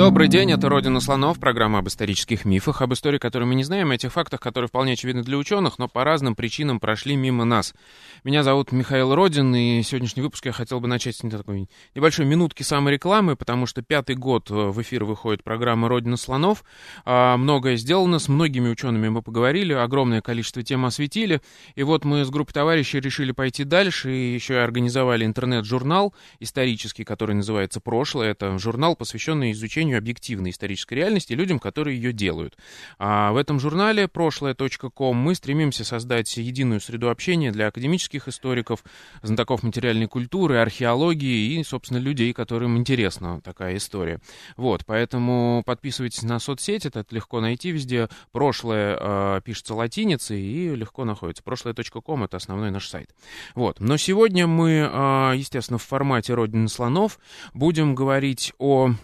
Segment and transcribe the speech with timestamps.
[0.00, 3.90] Добрый день, это «Родина слонов», программа об исторических мифах, об истории, которую мы не знаем,
[3.90, 7.74] о тех фактах, которые вполне очевидны для ученых, но по разным причинам прошли мимо нас.
[8.24, 12.62] Меня зовут Михаил Родин, и сегодняшний выпуск я хотел бы начать с такой небольшой минутки
[12.62, 16.64] саморекламы, потому что пятый год э, в эфир выходит программа «Родина слонов».
[17.04, 21.42] А, многое сделано, с многими учеными мы поговорили, огромное количество тем осветили,
[21.74, 27.04] и вот мы с группой товарищей решили пойти дальше, и еще и организовали интернет-журнал исторический,
[27.04, 28.30] который называется «Прошлое».
[28.30, 32.56] Это журнал, посвященный изучению изучению объективной исторической реальности людям, которые ее делают.
[32.98, 38.84] А в этом журнале прошлое.ком мы стремимся создать единую среду общения для академических историков,
[39.22, 44.20] знатоков материальной культуры, археологии и, собственно, людей, которым интересна такая история.
[44.56, 48.08] Вот, поэтому подписывайтесь на соцсети, это легко найти везде.
[48.32, 51.42] Прошлое э, пишется латиницей и легко находится.
[51.42, 53.10] Прошлое.ком— это основной наш сайт.
[53.54, 57.18] Вот, но сегодня мы, э, естественно, в формате «Родины слонов»
[57.54, 58.94] будем говорить о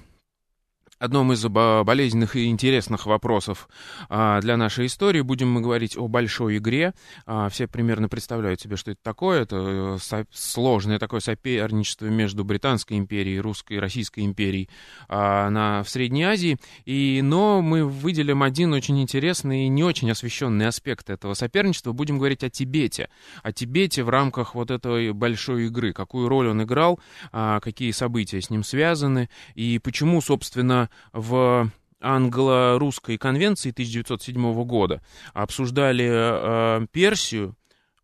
[0.99, 3.69] одном из болезненных и интересных вопросов
[4.09, 5.21] а, для нашей истории.
[5.21, 6.95] Будем мы говорить о большой игре.
[7.27, 9.43] А, все примерно представляют себе, что это такое.
[9.43, 14.71] Это э, сложное такое соперничество между Британской империей, Русской Российской империей
[15.09, 16.59] а, на, в Средней Азии.
[16.85, 21.93] И, но мы выделим один очень интересный и не очень освещенный аспект этого соперничества.
[21.93, 23.11] Будем говорить о Тибете.
[23.43, 25.93] О Тибете в рамках вот этой большой игры.
[25.93, 27.01] Какую роль он играл,
[27.33, 31.71] какие события с ним связаны и почему, собственно, в
[32.01, 35.03] англо-русской конвенции 1907 года
[35.35, 37.57] обсуждали э, Персию,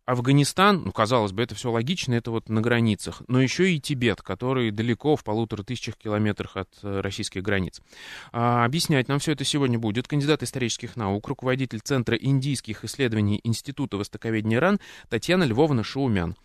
[0.05, 4.21] Афганистан, ну, казалось бы, это все логично, это вот на границах, но еще и Тибет,
[4.21, 7.81] который далеко, в полутора тысячах километрах от э, российских границ.
[8.33, 13.95] А, объяснять нам все это сегодня будет кандидат исторических наук, руководитель Центра индийских исследований Института
[13.95, 16.35] востоковедения РАН Татьяна Львовна Шаумян.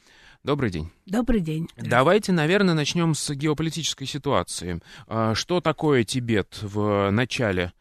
[0.45, 0.91] Добрый день.
[1.07, 1.69] Добрый день.
[1.77, 4.81] Давайте, наверное, начнем с геополитической ситуации.
[5.07, 7.73] А, что такое Тибет в начале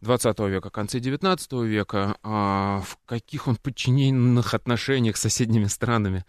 [0.00, 2.16] 20 века, конце 19 века?
[2.22, 6.24] А, в каких он подчиненных отношениях с соседними странами?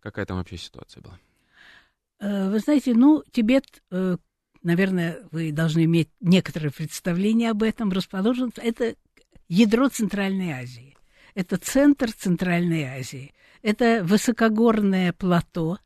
[0.00, 1.18] Какая там вообще ситуация была?
[2.20, 4.18] Э, вы знаете, ну, Тибет, э,
[4.62, 8.94] наверное, вы должны иметь некоторое представление об этом, расположен, это
[9.48, 10.96] ядро Центральной Азии.
[11.34, 13.32] Это центр Центральной Азии.
[13.62, 15.78] Это высокогорное плато,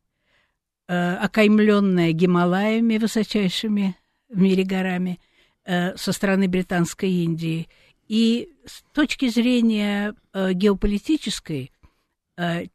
[0.87, 3.97] э, окаймленное Гималаями, высочайшими
[4.29, 5.19] в мире горами,
[5.65, 7.67] э, со стороны Британской Индии.
[8.07, 11.71] И с точки зрения э, геополитической,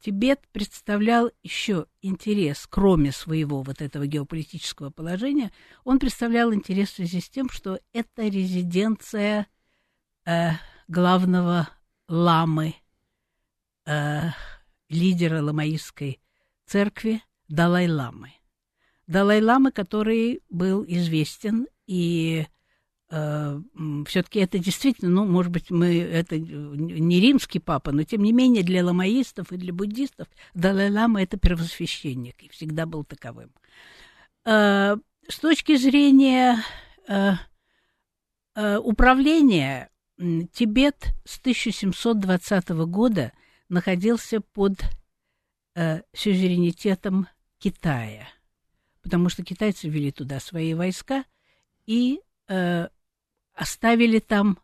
[0.00, 5.52] Тибет представлял еще интерес, кроме своего вот этого геополитического положения,
[5.84, 9.48] он представлял интерес в связи с тем, что это резиденция
[10.88, 11.68] главного
[12.08, 12.74] ламы
[14.90, 16.20] лидера ламаистской
[16.66, 18.32] церкви Далай-ламы.
[19.06, 22.46] Далай-ламы, который был известен, и
[23.10, 23.60] э,
[24.06, 28.62] все-таки это действительно, ну, может быть, мы это не римский папа, но тем не менее
[28.62, 33.50] для ламаистов и для буддистов Далай-лама это первосвященник и всегда был таковым.
[34.44, 34.96] Э,
[35.28, 36.62] с точки зрения
[37.08, 37.32] э,
[38.54, 39.90] э, управления
[40.52, 43.32] Тибет с 1720 года
[43.70, 44.74] находился под
[45.74, 48.28] э, сюзеренитетом Китая,
[49.02, 51.24] потому что китайцы ввели туда свои войска
[51.86, 52.88] и э,
[53.54, 54.58] оставили там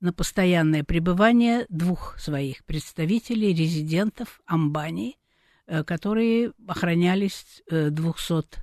[0.00, 5.16] на постоянное пребывание двух своих представителей, резидентов Амбани,
[5.66, 8.58] э, которые охранялись э, 200,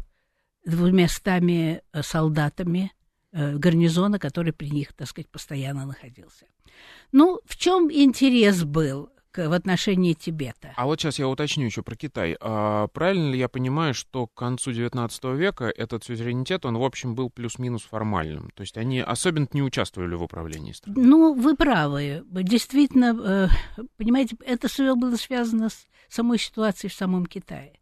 [0.66, 2.92] двумястами э, солдатами
[3.32, 6.48] э, гарнизона, который при них, так сказать, постоянно находился.
[7.12, 9.10] Ну, в чем интерес был?
[9.38, 10.74] В отношении Тибета.
[10.76, 12.36] А вот сейчас я уточню еще про Китай.
[12.40, 17.16] А правильно ли я понимаю, что к концу XIX века этот сюзеренитет, он, в общем,
[17.16, 18.50] был плюс-минус формальным?
[18.56, 21.04] То есть они особенно не участвовали в управлении страной?
[21.04, 22.24] Ну, вы правы.
[22.32, 27.80] Действительно, э, понимаете, это все было связано с самой ситуацией в самом Китае.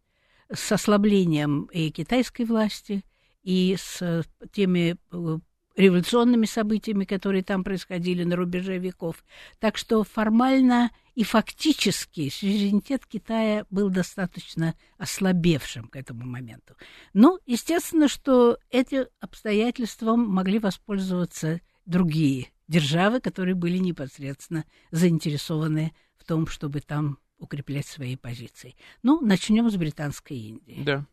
[0.51, 3.03] С ослаблением и китайской власти,
[3.43, 5.39] и с теми э,
[5.75, 9.23] революционными событиями, которые там происходили на рубеже веков.
[9.59, 16.75] Так что формально и фактически суверенитет Китая был достаточно ослабевшим к этому моменту.
[17.13, 26.47] Но, естественно, что эти обстоятельства могли воспользоваться другие державы, которые были непосредственно заинтересованы в том,
[26.47, 28.75] чтобы там укреплять свои позиции.
[29.03, 30.81] Ну, начнем с Британской Индии.
[30.83, 31.05] Да.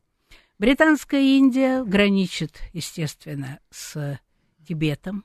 [0.59, 4.19] Британская Индия граничит, естественно, с
[4.67, 5.25] Тибетом.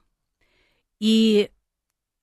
[1.00, 1.50] И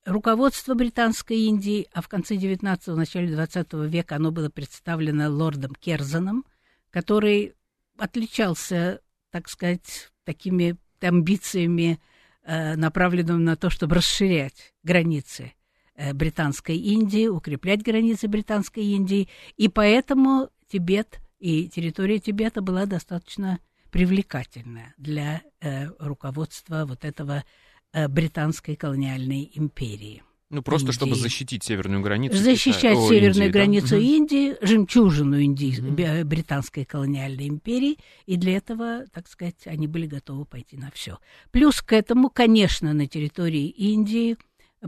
[0.04, 6.44] руководство Британской Индии, а в конце 19-го, начале 20 века оно было представлено лордом Керзаном,
[6.90, 7.54] который
[7.98, 9.00] отличался,
[9.30, 12.00] так сказать, такими амбициями,
[12.44, 15.52] э, направленными на то, чтобы расширять границы
[15.94, 23.58] э, Британской Индии, укреплять границы Британской Индии, и поэтому Тибет и территория Тибета была достаточно
[23.92, 27.44] привлекательна для э, руководства вот этого
[27.92, 30.22] э, британской колониальной империи.
[30.48, 30.96] Ну, просто Индии.
[30.96, 32.36] чтобы защитить северную границу.
[32.36, 32.98] Защищать Китая.
[32.98, 33.98] О, северную Индии, границу да?
[33.98, 40.44] Индии, жемчужину Индии, бе- британской колониальной империи, и для этого, так сказать, они были готовы
[40.46, 41.18] пойти на все.
[41.52, 44.36] Плюс к этому, конечно, на территории Индии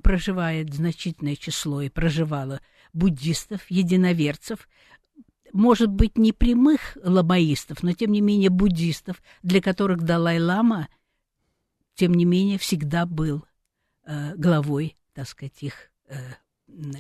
[0.03, 2.61] проживает значительное число и проживало
[2.93, 4.69] буддистов, единоверцев,
[5.55, 10.89] может быть, не прямых лобаистов, но, тем не менее, буддистов, для которых Далай-Лама,
[11.95, 13.45] тем не менее, всегда был
[14.05, 16.17] э, главой, так сказать, их э,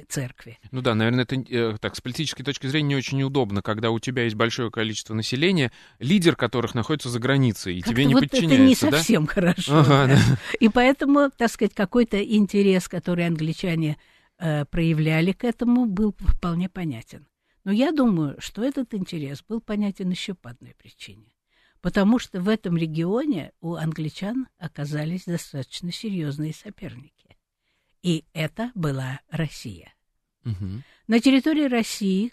[0.08, 0.60] церкви.
[0.70, 3.98] Ну да, наверное, это э, так с политической точки зрения не очень удобно, когда у
[3.98, 8.22] тебя есть большое количество населения, лидер которых находится за границей, и Как-то тебе не вот
[8.22, 8.98] это не подчиняется, да?
[8.98, 9.80] совсем хорошо.
[9.80, 10.14] Ага, да.
[10.14, 10.38] да.
[10.60, 13.96] И поэтому, так сказать, какой-то интерес, который англичане
[14.38, 17.26] э, проявляли к этому, был вполне понятен.
[17.64, 21.34] Но я думаю, что этот интерес был понятен еще по одной причине.
[21.80, 27.36] Потому что в этом регионе у англичан оказались достаточно серьезные соперники.
[28.02, 29.94] И это была Россия.
[30.44, 30.84] Мгм.
[31.06, 32.32] На территории России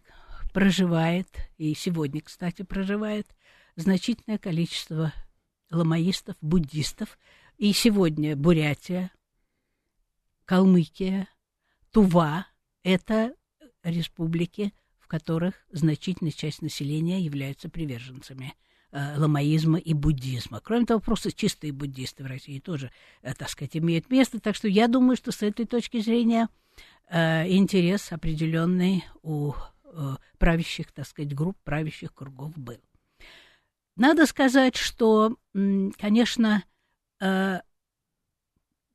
[0.54, 3.28] проживает, и сегодня, кстати, проживает
[3.76, 5.14] значительное количество
[5.70, 7.18] ламаистов, буддистов.
[7.58, 9.12] И сегодня Бурятия,
[10.46, 11.28] Калмыкия,
[11.92, 12.48] Тува–
[12.84, 13.34] это
[13.84, 14.74] республики,
[15.12, 18.54] которых значительная часть населения являются приверженцами
[18.94, 20.62] э, ламаизма и буддизма.
[20.64, 22.92] Кроме того, просто чистые буддисты в России тоже,
[23.22, 24.40] э, так сказать, имеют место.
[24.40, 26.48] Так что я думаю, что с этой точки зрения
[27.10, 29.54] э, интерес определенный у
[30.38, 32.80] правящих, так сказать, групп, правящих кругов был.
[33.98, 35.36] Надо сказать, что,
[36.00, 36.64] конечно,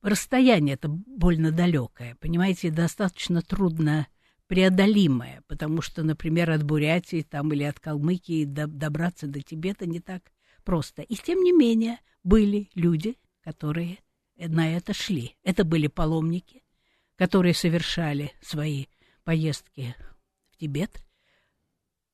[0.00, 4.06] расстояние это больно далекое, понимаете, достаточно трудно
[4.46, 10.00] преодолимое, потому что, например, от Бурятии там, или от Калмыкии до- добраться до Тибета не
[10.00, 10.32] так
[10.64, 11.02] просто.
[11.02, 13.98] И тем не менее были люди, которые
[14.36, 15.36] э, на это шли.
[15.42, 16.62] Это были паломники,
[17.16, 18.86] которые совершали свои
[19.24, 19.94] поездки
[20.50, 21.02] в Тибет,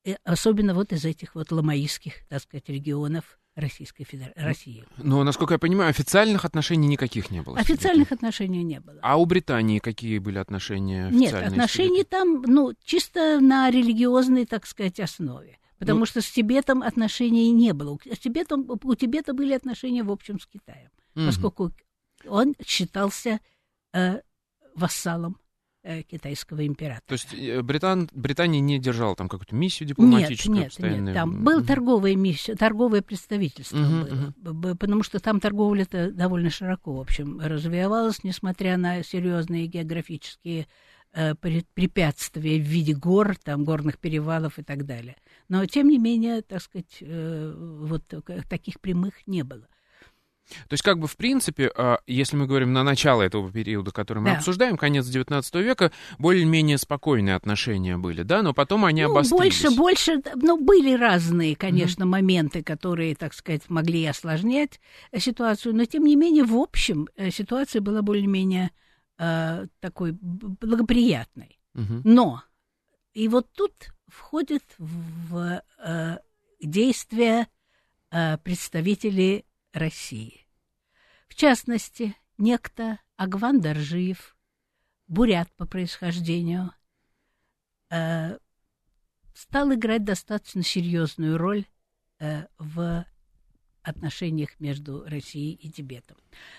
[0.05, 4.84] и особенно вот из этих вот ламаистских, так сказать, регионов Российской Федерации, России.
[4.96, 7.58] Но, насколько я понимаю, официальных отношений никаких не было.
[7.58, 8.99] Официальных отношений не было.
[9.02, 14.99] А у Британии какие были отношения Нет, отношения там, ну, чисто на религиозной, так сказать,
[15.00, 15.58] основе.
[15.78, 17.90] Потому Ну- что с Тибетом отношений не было.
[17.90, 21.26] У- С Тибетом, у Тибета были отношения, в общем, с Китаем, Мгм.
[21.26, 21.72] поскольку
[22.26, 23.40] он считался
[23.93, 24.20] э,
[24.75, 25.37] вассалом
[26.08, 27.02] китайского императора.
[27.06, 28.08] То есть э, Британ...
[28.12, 30.56] Британия не держала там какую-то миссию Нет, дипломатическую?
[30.56, 31.05] нет, постоянно?
[31.06, 31.14] нет.
[31.14, 36.94] Там был торговое миссия, торговое представительство Мгм, было, б- потому что там торговля-то довольно широко,
[36.94, 40.67] в общем, развивалась, несмотря на серьезные географические
[41.14, 45.17] э, пре- препятствия в виде гор, там, горных перевалов и так далее.
[45.48, 49.67] Но, тем не менее, так сказать, э, вот к- таких прямых не было.
[50.69, 54.19] То есть, как бы, в принципе, а, если мы говорим на начало этого периода, который
[54.19, 54.37] мы Да.
[54.37, 59.63] обсуждаем, конец XIX века, более-менее спокойные отношения были, да, но потом они Ну, обострились.
[59.63, 64.81] больше, больше, ну, были разные, конечно, моменты, которые, так сказать, могли осложнять
[65.11, 68.71] э, ситуацию, но, тем не менее, в общем, э, ситуация была более-менее
[69.19, 71.59] э, такой благоприятной.
[71.75, 72.03] Мгм.
[72.05, 72.43] Но,
[73.15, 73.73] и вот тут
[74.09, 76.19] входят в э,
[76.61, 77.47] действие
[78.11, 80.42] э, представители России.
[81.32, 84.36] В частности, некто Агван Доржиев,
[85.08, 86.74] бурят по происхождению,
[87.91, 88.36] э,
[89.32, 91.65] стал играть достаточно серьезную роль
[92.19, 93.06] э, в
[93.81, 96.19] отношениях между Россией и Тибетом.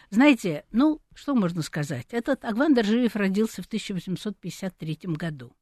[0.10, 2.08] Знаете, ну, что можно сказать?
[2.10, 5.56] Этот Агван Доржиев родился в 1853 году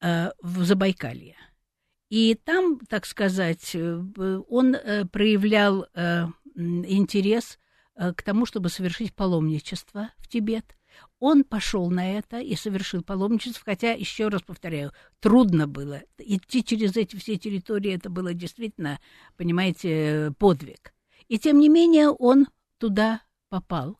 [0.00, 1.36] э, в Забайкалье.
[2.08, 7.58] И там, так сказать, э, он э, проявлял э, интерес
[7.96, 10.76] к тому, чтобы совершить паломничество в Тибет.
[11.18, 16.02] Он пошел на это и совершил паломничество, хотя, еще раз повторяю, трудно было.
[16.18, 19.00] Идти через эти все территории, это было действительно,
[19.36, 20.94] понимаете, подвиг.
[21.28, 22.46] И тем не менее он
[22.78, 23.98] туда попал.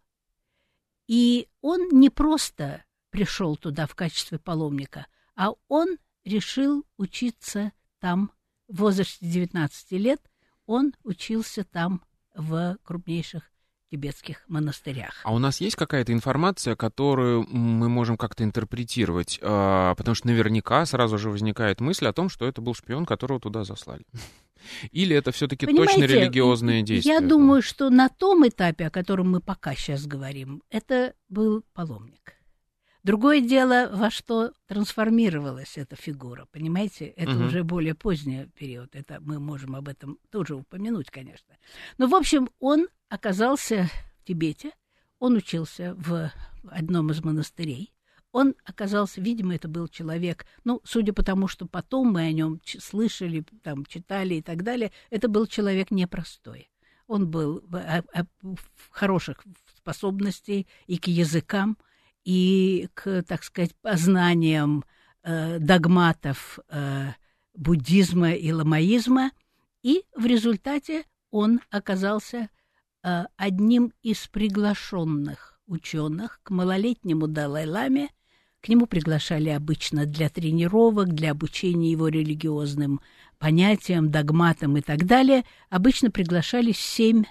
[1.07, 8.31] И он не просто пришел туда в качестве паломника, а он решил учиться там
[8.69, 10.21] в возрасте 19 лет.
[10.67, 12.03] Он учился там
[12.35, 13.51] в крупнейших
[13.91, 15.21] тибетских монастырях.
[15.25, 19.39] А у нас есть какая-то информация, которую мы можем как-то интерпретировать?
[19.43, 23.41] А, потому что наверняка сразу же возникает мысль о том, что это был шпион, которого
[23.41, 24.05] туда заслали.
[24.91, 27.15] Или это все-таки точно религиозные действия?
[27.15, 32.36] Я думаю, что на том этапе, о котором мы пока сейчас говорим, это был паломник.
[33.07, 37.07] Другое дело, во что трансформировалась эта фигура, понимаете?
[37.07, 37.45] Это угу.
[37.45, 41.55] уже более поздний период, это мы можем об этом тоже упомянуть, конечно.
[41.99, 44.73] Но, в общем, он оказался в Тибете,
[45.21, 46.33] он учился в
[46.69, 47.95] одном из монастырей,
[48.33, 52.61] он оказался, видимо, это был человек, ну, судя по тому, что потом мы о нем
[52.65, 56.73] слышали, там, читали и так далее, это был человек непростой.
[57.07, 58.59] Он был в
[58.91, 59.45] хороших
[59.77, 61.79] способностей и к языкам,
[62.27, 64.85] и к, так сказать, познаниям
[65.23, 67.13] э, догматов э,
[67.55, 69.31] буддизма и ламаизма,
[69.83, 72.49] и в результате он оказался
[73.05, 78.09] э, одним из приглашенных ученых к малолетнему Далай-Ламе.
[78.61, 83.01] К нему приглашали обычно для тренировок, для обучения его религиозным
[83.39, 85.45] понятиям, догматам и так далее.
[85.71, 87.23] Обычно приглашали семь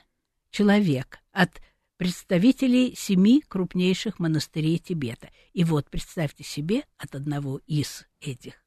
[0.52, 1.60] человек от
[1.98, 5.30] представителей семи крупнейших монастырей Тибета.
[5.54, 8.66] И вот, представьте себе, от одного из этих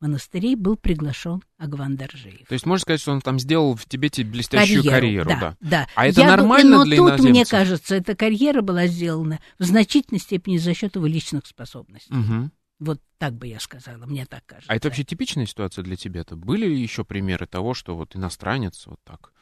[0.00, 1.96] монастырей был приглашен Агван.
[1.96, 2.06] То
[2.50, 5.56] есть можно сказать, что он там сделал в Тибете блестящую карьеру, карьеру да, да.
[5.60, 5.88] да.
[5.94, 7.30] А это Я нормально но для тут, иноземцев?
[7.30, 12.14] мне кажется, эта карьера была сделана в значительной степени за счет его личных способностей.
[12.14, 12.50] Угу.
[12.78, 14.70] Вот так бы я сказала, мне так кажется.
[14.70, 16.36] А это вообще типичная ситуация для Тибета?
[16.36, 19.32] Были ли еще примеры того, что вот иностранец вот так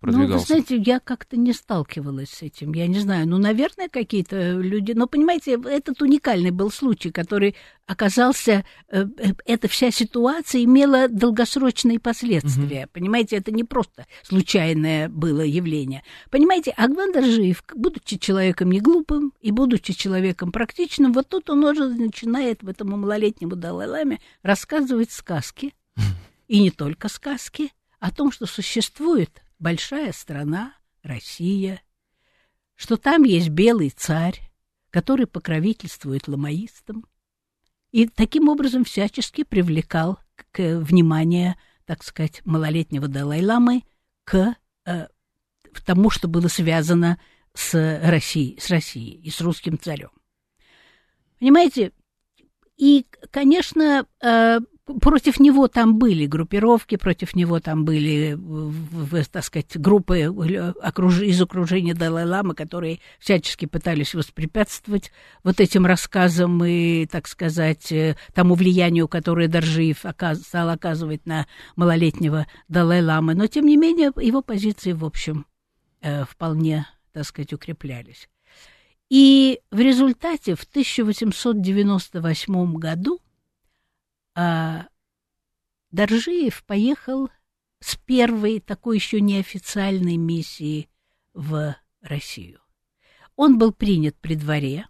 [0.00, 0.32] продвигался?
[0.32, 2.72] Ну, вы знаете, я как-то не сталкивалась с этим.
[2.72, 4.92] Я не знаю, ну, наверное, какие-то люди...
[4.92, 8.64] Но, понимаете, этот уникальный был случай, который оказался...
[8.88, 12.84] Э, э, эта вся ситуация имела долгосрочные последствия.
[12.84, 12.90] Угу.
[12.92, 16.02] Понимаете, это не просто случайное было явление.
[16.30, 21.88] Понимаете, Агван Даржиев, будучи человеком не глупым и будучи человеком практичным, вот тут он уже
[21.88, 25.74] начинает в этому малолетнему Далай-Ламе рассказывать сказки.
[26.48, 31.80] И не только сказки, о том, что существует большая страна, Россия,
[32.74, 34.40] что там есть белый царь,
[34.90, 37.06] который покровительствует ламаистам,
[37.92, 40.18] и таким образом всячески привлекал
[40.52, 43.82] к внимание, так сказать, малолетнего Далай-ламы
[44.24, 45.06] к э,
[45.84, 47.18] тому, что было связано
[47.54, 50.10] с Россией, с Россией и с русским царем.
[51.38, 51.92] Понимаете,
[52.76, 58.38] и, конечно, э, Против него там были группировки, против него там были,
[59.32, 65.10] так сказать, группы из окружения Далай-Ламы, которые всячески пытались воспрепятствовать
[65.42, 72.46] вот этим рассказам и, так сказать, э, тому влиянию, которое Доржиев стал оказывать на малолетнего
[72.68, 73.34] Далай-Ламы.
[73.34, 75.46] Но, тем не менее, его позиции, в общем,
[76.00, 78.28] э, вполне, так сказать, укреплялись.
[79.08, 83.20] И в результате в 1898 году
[84.36, 84.86] а
[85.90, 87.30] Доржиев поехал
[87.80, 90.88] с первой такой еще неофициальной миссии
[91.32, 92.60] в Россию.
[93.34, 94.86] Он был принят при дворе,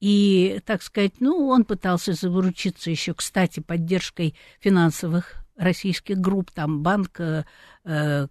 [0.00, 7.46] и, так сказать, ну, он пытался заручиться еще, кстати, поддержкой финансовых российских групп, там, банка
[7.84, 8.26] э,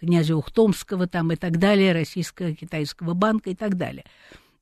[0.00, 4.04] князя Ухтомского там, и так далее, российско-китайского банка и так далее.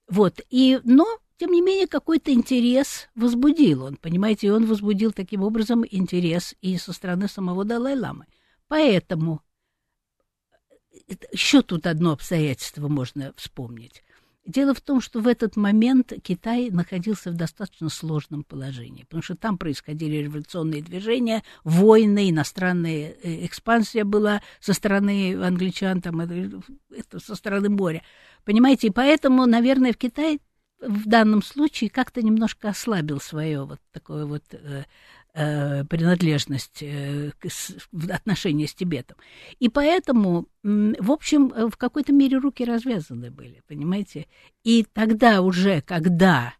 [0.08, 1.06] Вот, и, но
[1.38, 6.78] тем не менее, какой-то интерес возбудил он, понимаете, и он возбудил таким образом интерес и
[6.78, 8.26] со стороны самого Далай-Ламы.
[8.68, 9.42] Поэтому
[10.92, 14.02] э, еще тут одно обстоятельство можно вспомнить.
[14.46, 19.34] Дело в том, что в этот момент Китай находился в достаточно сложном положении, потому что
[19.34, 26.62] там происходили революционные движения, войны, иностранная э, экспансия была со стороны англичан, там, это,
[26.96, 28.02] это со стороны моря.
[28.44, 30.38] Понимаете, и поэтому, наверное, в Китае
[30.80, 34.85] в данном случае как-то немножко ослабил свое вот такое вот э,
[35.35, 39.16] э, принадлежность э, к, с, в отношении с Тибетом.
[39.59, 44.26] И поэтому, в общем, э, в какой-то мере руки развязаны были, понимаете?
[44.64, 46.54] И тогда уже, когда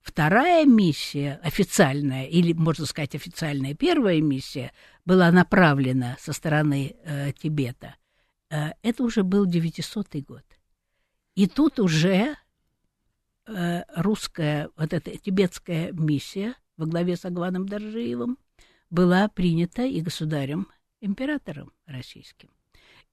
[0.00, 4.72] вторая миссия, официальная, или, можно сказать, официальная первая миссия,
[5.04, 7.96] была направлена со стороны э, Тибета,
[8.50, 10.44] э, это уже был 900 год.
[11.34, 12.36] И тут уже
[13.52, 18.38] Э, русская, вот эта тибетская миссия во главе с Агваном Доржиевым
[18.90, 22.50] была принята и государем-императором российским.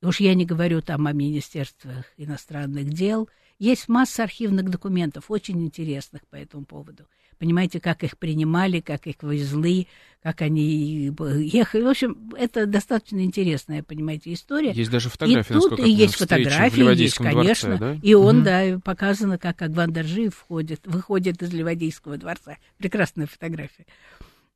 [0.04, 3.28] уж я не говорю там о министерствах иностранных дел,
[3.58, 7.08] есть масса архивных документов, очень интересных по этому поводу.
[7.40, 9.88] Понимаете, как их принимали, как их везли,
[10.24, 11.84] как они ехали.
[11.84, 14.72] В общем, это достаточно интересная, понимаете, история.
[14.72, 17.78] Есть даже фотографии, и тут и есть фотографии, есть, конечно.
[17.78, 18.00] Дворце, да?
[18.02, 18.46] И он, угу.
[18.46, 22.58] да, показано, как Агван Даржиев входит, выходит из Ливадийского дворца.
[22.78, 23.86] Прекрасная фотография.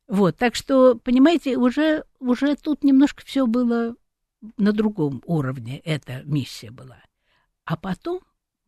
[0.07, 3.95] Вот, так что, понимаете, уже, уже тут немножко все было
[4.57, 6.97] на другом уровне, эта миссия была.
[7.63, 8.21] А потом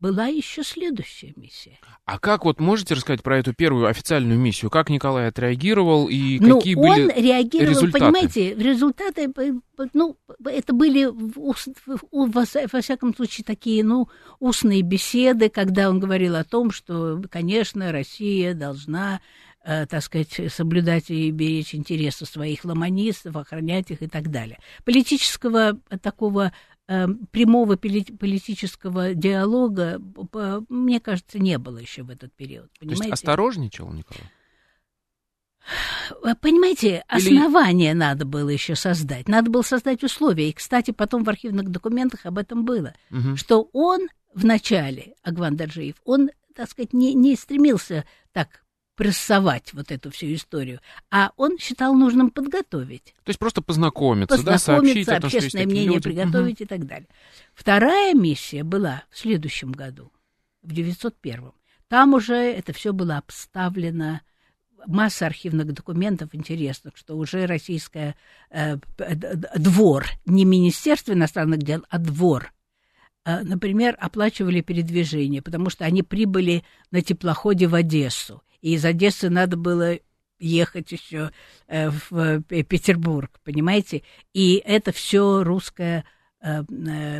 [0.03, 1.79] была еще следующая миссия.
[2.03, 4.69] А как вот можете рассказать про эту первую официальную миссию?
[4.69, 7.99] Как Николай отреагировал и ну, какие он были реагировал, результаты?
[7.99, 9.33] понимаете, результаты,
[9.93, 14.09] ну, это были, во, всяком случае, такие, ну,
[14.41, 19.21] устные беседы, когда он говорил о том, что, конечно, Россия должна
[19.63, 24.59] э, так сказать, соблюдать и беречь интересы своих ломанистов, охранять их и так далее.
[24.83, 30.01] Политического такого э, прямого политического диалога,
[30.69, 32.69] мне кажется, не было еще в этот период.
[32.79, 33.03] Понимаете?
[33.03, 34.29] То есть осторожничал Николай?
[36.23, 37.97] Э, понимаете, основание Или...
[37.97, 39.27] надо было еще создать.
[39.27, 40.49] Надо было создать условия.
[40.49, 42.93] И, кстати, потом в архивных документах об этом было.
[43.11, 43.37] Угу.
[43.37, 48.62] Что он в начале, Агван Даржиев, он, так сказать, не, не стремился так
[48.95, 53.15] прессовать вот эту всю историю, а он считал нужным подготовить.
[53.23, 56.09] То есть просто познакомиться, познакомиться да, сообщить о том, общественное мнение люди.
[56.09, 56.63] приготовить угу.
[56.63, 57.07] и так далее.
[57.53, 60.11] Вторая миссия была в следующем году,
[60.61, 61.51] в 901
[61.87, 64.21] Там уже это все было обставлено,
[64.85, 68.15] масса архивных документов интересных, что уже российская
[68.51, 68.77] э,
[69.55, 72.53] двор, не Министерство иностранных дел, а двор
[73.25, 79.29] э, например, оплачивали передвижение, потому что они прибыли на теплоходе в Одессу и из Одессы
[79.29, 79.99] надо было
[80.39, 81.31] ехать еще
[81.67, 84.03] э, в э, Петербург, понимаете?
[84.33, 86.05] И это все русская
[86.41, 86.63] э,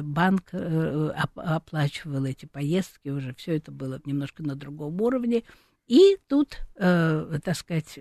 [0.02, 5.44] банк оплачивал эти поездки уже, все это было немножко на другом уровне.
[5.86, 8.00] И тут, так сказать,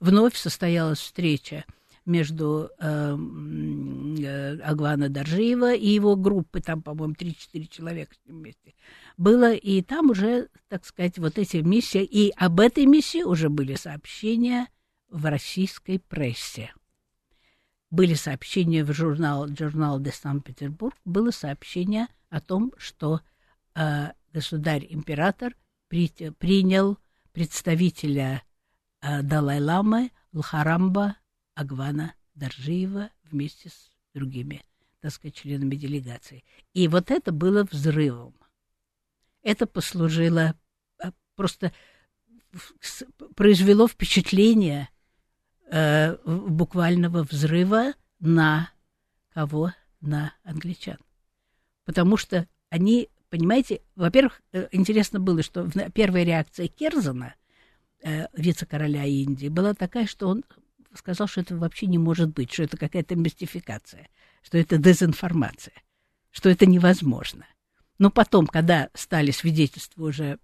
[0.00, 1.64] вновь состоялась встреча
[2.04, 3.16] между э,
[4.18, 8.74] э, Агвана Доржиева и его группы, там, по-моему, 3-4 человека вместе
[9.16, 13.74] было, и там уже, так сказать, вот эти миссии, и об этой миссии уже были
[13.74, 14.68] сообщения
[15.08, 16.72] в российской прессе.
[17.90, 23.20] Были сообщения в журнал, журнал де Санкт-Петербург, было сообщение о том, что
[23.74, 25.54] э, государь-император
[25.88, 26.98] при, принял
[27.32, 28.42] представителя
[29.02, 31.16] э, Далай-ламы Лхарамба
[31.54, 34.62] Агвана Даржиева вместе с другими,
[35.00, 36.44] так сказать, членами делегации.
[36.72, 38.34] И вот это было взрывом.
[39.42, 40.54] Это послужило
[40.98, 41.72] а, просто
[43.34, 44.88] произвело впечатление
[45.70, 48.70] э, буквального взрыва на
[49.32, 49.72] кого?
[50.00, 50.98] На англичан.
[51.84, 57.34] Потому что они, понимаете, во-первых, э, интересно было, что первая реакция Керзана,
[58.02, 60.44] э, вице-короля Индии, была такая, что он
[60.94, 64.08] сказал, что это вообще не может быть, что это какая-то мистификация,
[64.42, 65.74] что это дезинформация,
[66.30, 67.46] что это невозможно.
[67.98, 70.38] Но потом, когда стали свидетельства уже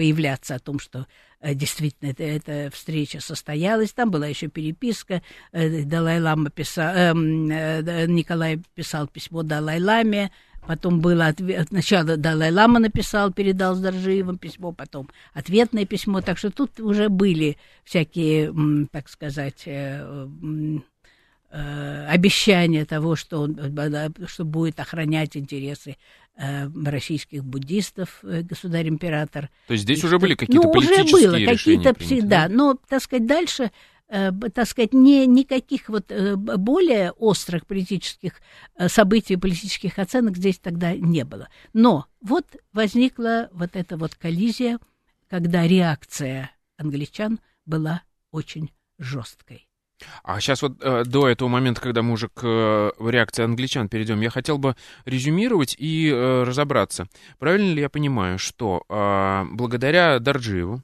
[0.00, 1.06] появляться о том, что
[1.40, 3.92] э, действительно эта, эта встреча состоялась.
[3.92, 5.22] Там была еще переписка.
[5.52, 10.30] Э, Далай-Лама писал, эм, э, Николай писал письмо Далай-Ламе,
[10.66, 16.20] Потом было ответ, сначала Далай-Лама написал, передал с Доржиевым письмо, потом ответное письмо.
[16.20, 18.52] Так что тут уже были всякие,
[18.92, 20.28] так сказать, э,
[21.50, 25.96] э, обещания того, что, он, э, что будет охранять интересы
[26.36, 29.50] российских буддистов, государь-император.
[29.66, 32.48] То есть здесь уже были какие-то ну, политические уже было, какие-то, приняты, да?
[32.48, 33.70] но, так сказать, дальше
[34.10, 38.40] так сказать, не, никаких вот э, более острых политических
[38.74, 41.48] э, событий, политических оценок здесь тогда не было.
[41.72, 44.80] Но вот возникла вот эта вот коллизия,
[45.28, 49.68] когда реакция англичан была очень жесткой.
[50.24, 54.20] А сейчас вот э, до этого момента, когда мы уже к э, реакции англичан перейдем,
[54.22, 57.06] я хотел бы резюмировать и э, разобраться.
[57.38, 60.82] Правильно ли я понимаю, что э, благодаря Дарджиеву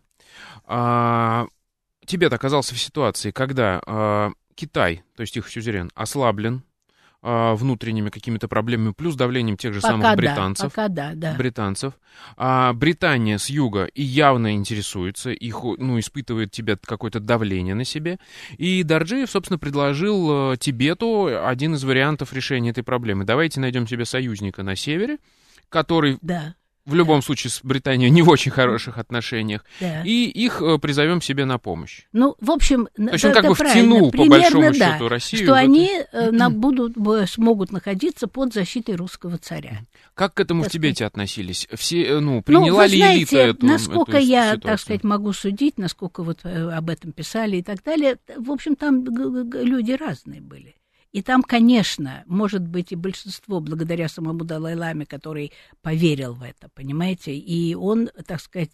[0.68, 1.46] э,
[2.06, 6.62] Тибет оказался в ситуации, когда э, Китай, то есть их сюзерен, ослаблен
[7.22, 10.64] э, внутренними какими-то проблемами, плюс давлением тех же пока самых британцев.
[10.64, 11.34] Да, пока да, да.
[11.34, 11.94] Британцев.
[12.36, 18.18] А Британия с юга и явно интересуется, их, ну, испытывает Тибет какое-то давление на себе.
[18.56, 23.24] И Дарджиев, собственно, предложил э, Тибету один из вариантов решения этой проблемы.
[23.24, 25.18] Давайте найдем себе союзника на севере,
[25.68, 26.54] который да
[26.86, 30.02] в любом случае с Британией не в очень хороших отношениях, Да.
[30.04, 32.02] и их э, призовем себе на помощь.
[32.12, 35.42] Ну, в общем, да, он как бы втянул, по большому да, счету, Россию.
[35.44, 36.94] что в они э, на, будут,
[37.28, 39.80] смогут находиться под защитой русского царя.
[40.14, 41.66] Как к этому в так Тибете относились?
[41.74, 44.60] Все, э, ну, Ну, приняла вы ли знаете, элита эту насколько эту я, ситуацию?
[44.62, 49.04] так сказать, могу судить, насколько вот об этом писали и так далее, в общем, там
[49.04, 50.76] люди разные были.
[51.12, 57.34] И там, конечно, может быть и большинство, благодаря самому Далай-Ламе, который поверил в это, понимаете,
[57.34, 58.70] и он, так сказать,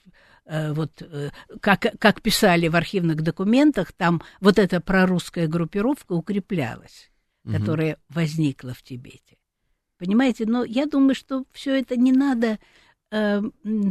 [0.46, 7.10] э, вот э, как, как писали в архивных документах, там вот эта прорусская группировка укреплялась,
[7.44, 7.58] Мгм.
[7.58, 9.36] которая возникла в Тибете.
[9.98, 12.58] Понимаете, но я думаю, что все это не надо
[13.12, 13.42] э,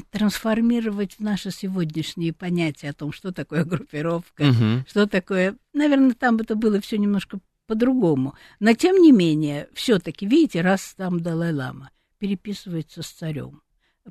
[0.10, 4.86] трансформировать в наши сегодняшние понятия о том, что такое группировка, Мгм.
[4.88, 5.56] что такое.
[5.74, 7.40] Наверное, там это было все немножко
[7.72, 8.36] по-другому.
[8.60, 13.62] Но тем не менее, все-таки, видите, раз там Далай-Лама переписывается с царем,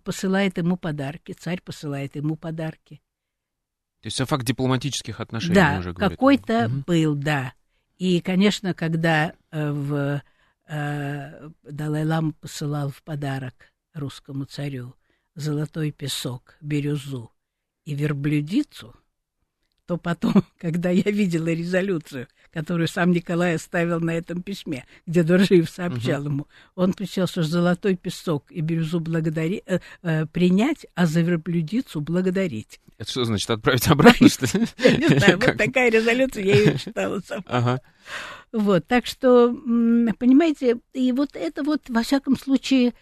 [0.03, 3.03] посылает ему подарки, царь посылает ему подарки.
[4.01, 6.17] То есть факт дипломатических отношений Да, уже говорит.
[6.17, 6.85] какой-то Мгм.
[6.87, 7.53] был, да.
[7.99, 10.23] И, конечно, когда э, в
[10.67, 14.95] э, Далай-Лама посылал в подарок русскому царю
[15.35, 17.31] золотой песок, бирюзу
[17.85, 18.97] и верблюдицу,
[19.85, 25.69] то потом, когда я видела резолюцию, которую сам Николай оставил на этом письме, где Доржиев
[25.69, 31.21] сообщал ему, он писал, что золотой песок и бирюзу благодари, э, э, принять, а за
[31.21, 32.81] верблюдицу благодарить.
[32.99, 34.67] Это что значит, отправить обратно, что ли?
[34.99, 37.81] Не знаю, вот такая резолюция, я ее читала сама.
[38.53, 42.95] Вот, так что, понимаете, и вот это вот, во всяком случае,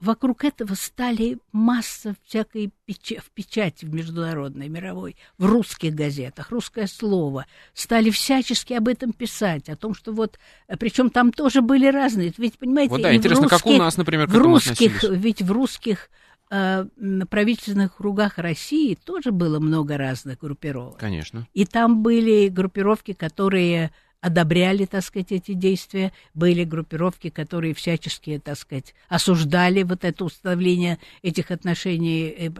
[0.00, 6.86] вокруг этого стали масса всякой печа- в печати в международной, мировой, в русских газетах, русское
[6.86, 7.46] слово.
[7.74, 10.38] Стали всячески об этом писать, о том, что вот,
[10.78, 14.26] причем там тоже были разные, ведь, понимаете, Вот да, интересно, как у русских- нас, например,
[14.26, 16.08] к в русских, ведь в русских
[16.52, 16.84] э,
[17.30, 20.98] правительственных кругах России тоже было много разных группировок.
[20.98, 21.46] Конечно.
[21.54, 28.58] И там были группировки, которые одобряли, так сказать, эти действия, были группировки, которые всячески, так
[28.58, 32.50] сказать, осуждали вот это установление этих отношений, э,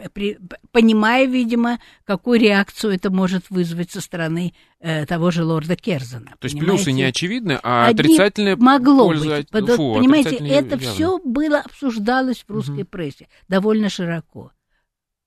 [0.73, 6.35] понимая, видимо, какую реакцию это может вызвать со стороны э, того же лорда Керзена.
[6.39, 6.85] То есть понимаете?
[6.85, 9.45] плюсы не очевидны, а Одни отрицательные могло польза...
[9.51, 9.71] быть.
[9.71, 10.79] Фу, понимаете, это явно.
[10.79, 12.87] все было обсуждалось в русской Мгм.
[12.87, 14.53] прессе довольно широко.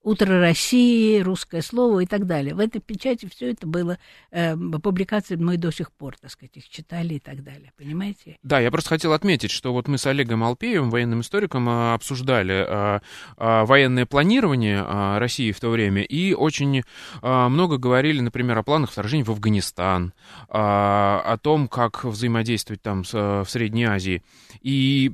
[0.04, 2.54] Утро России, русское слово и так далее.
[2.54, 3.98] В этой печати все это было
[4.32, 7.72] э, публикации мы до сих пор, так сказать, их читали и так далее.
[7.78, 8.38] Понимаете?
[8.44, 12.66] Да, я просто хотел отметить, что вот мы с Олегом Алпеевым, военным историком, а, обсуждали
[12.68, 13.02] а,
[13.38, 16.84] а, военное планирование а, России в то время и очень
[17.22, 20.14] а, много говорили, например, о планах вторжения в Афганистан,
[20.50, 24.22] а, о том, как взаимодействовать там с, а, в Средней Азии.
[24.62, 25.14] И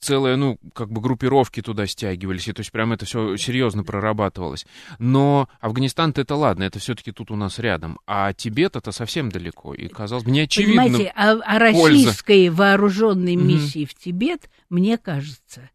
[0.00, 4.66] целые, ну, как бы группировки туда стягивались, и то есть прям это все серьезно прорабатывалось.
[4.98, 9.74] Но Афганистан-то это ладно, это все-таки тут у нас рядом, а Тибет это совсем далеко,
[9.74, 10.82] и казалось бы, не очевидно.
[10.84, 12.06] Понимаете, о, о польза.
[12.06, 13.48] российской вооруженной Мгм.
[13.48, 15.70] миссии в Тибет, мне кажется,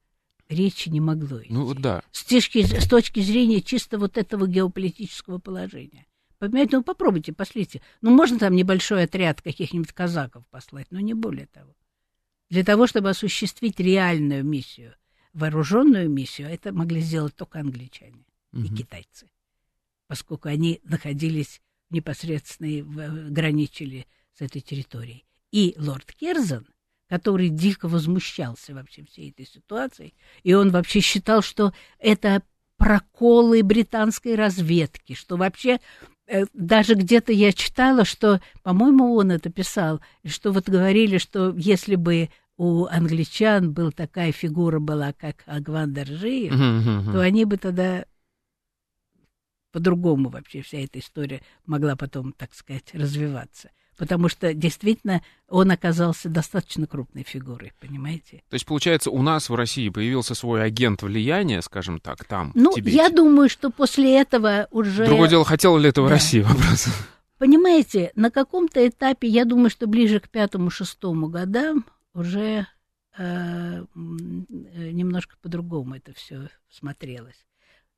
[0.50, 1.54] речи не могло идти.
[1.54, 2.02] Ну да.
[2.12, 6.06] с, точки, с точки зрения чисто вот этого геополитического положения.
[6.40, 7.82] Понимаете, ну попробуйте, пошлите.
[8.02, 11.74] Ну, можно там небольшой отряд каких-нибудь казаков послать, но не более того.
[12.54, 14.94] Для того, чтобы осуществить реальную миссию,
[15.34, 18.76] вооруженную миссию, это могли сделать только англичане и Мгм.
[18.76, 19.28] китайцы,
[20.08, 24.06] поскольку они находились непосредственно, в- граничили
[24.38, 25.26] с этой территорией.
[25.52, 26.68] И лорд Керзен,
[27.10, 30.14] который дико возмущался вообще всей этой ситуацией,
[30.44, 32.44] и он вообще считал, что это
[32.78, 35.80] проколы британской разведки, что вообще
[36.28, 41.96] э, даже где-то я читала, что, по-моему, он это писал, что вот говорили, что если
[41.96, 47.12] бы у англичан был такая фигура была, как Агван Доржиев, мгм, мгм.
[47.12, 48.06] то они бы тогда
[49.72, 53.72] по-другому вообще вся эта история могла потом, так сказать, развиваться.
[53.98, 58.44] Потому что действительно он оказался достаточно крупной фигурой, понимаете?
[58.50, 62.72] То есть, получается, у нас в России появился свой агент влияния, скажем так, там, Ну,
[62.72, 62.98] в Тибете.
[62.98, 65.06] я думаю, что после этого уже...
[65.06, 66.16] Другое дело, хотела ли этого Да.
[66.16, 66.88] Россия, вопрос.
[67.38, 72.68] Понимаете, на каком-то этапе, я думаю, что ближе к пятому-шестому годам уже
[73.18, 77.46] э, э, немножко по-другому это все смотрелось.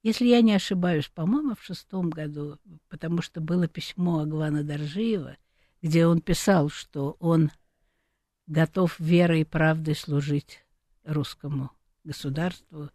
[0.04, 5.38] Если я не ошибаюсь, по-моему, в шестом году, потому что было письмо Агвана Доржиева,
[5.82, 7.52] где он писал, что он
[8.48, 10.64] готов верой и правдой служить
[11.04, 11.72] русскому
[12.04, 12.92] государству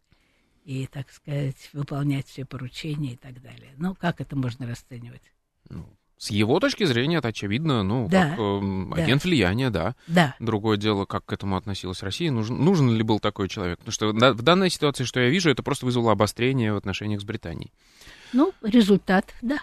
[0.64, 3.74] и, так сказать, выполнять все поручения и так далее.
[3.76, 5.33] Ну, как это можно расценивать?
[5.68, 5.88] Ну,
[6.20, 8.61] С его точки зрения это очевидно, ну, Да, как э,
[8.94, 9.02] да.
[9.02, 9.94] агент влияния, да.
[10.06, 10.35] Да.
[10.38, 13.78] Другое дело, как к этому относилась Россия, нужен, нужен ли был такой человек.
[13.78, 17.22] Потому что да- в данной ситуации, что я вижу, это просто вызвало обострение в отношениях
[17.22, 17.72] с Британией.
[18.35, 19.61] Ну, результат, да.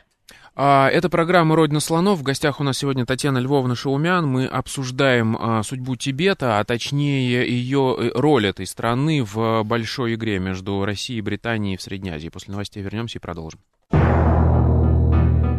[0.55, 2.17] А, Это программа «Родина слонов».
[2.17, 4.25] В гостях у нас сегодня Татьяна Львовна Шаумян.
[4.25, 10.39] Мы обсуждаем а, судьбу Тибета, а точнее ее э, роль этой страны в большой игре
[10.39, 12.29] между Россией и Британией в Средней Азии.
[12.29, 13.59] После новостей вернемся и продолжим.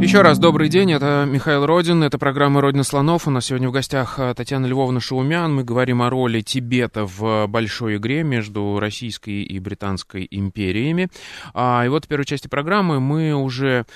[0.00, 3.26] Еще раз добрый день, это Михаил Родин, это программа «Родина слонов».
[3.26, 5.52] У нас сегодня в гостях а, Татьяна Львовна Шаумян.
[5.52, 11.08] Мы говорим о роли Тибета в большой игре между Российской и Британской империями.
[11.52, 13.86] А, и вот в первой части программы мы уже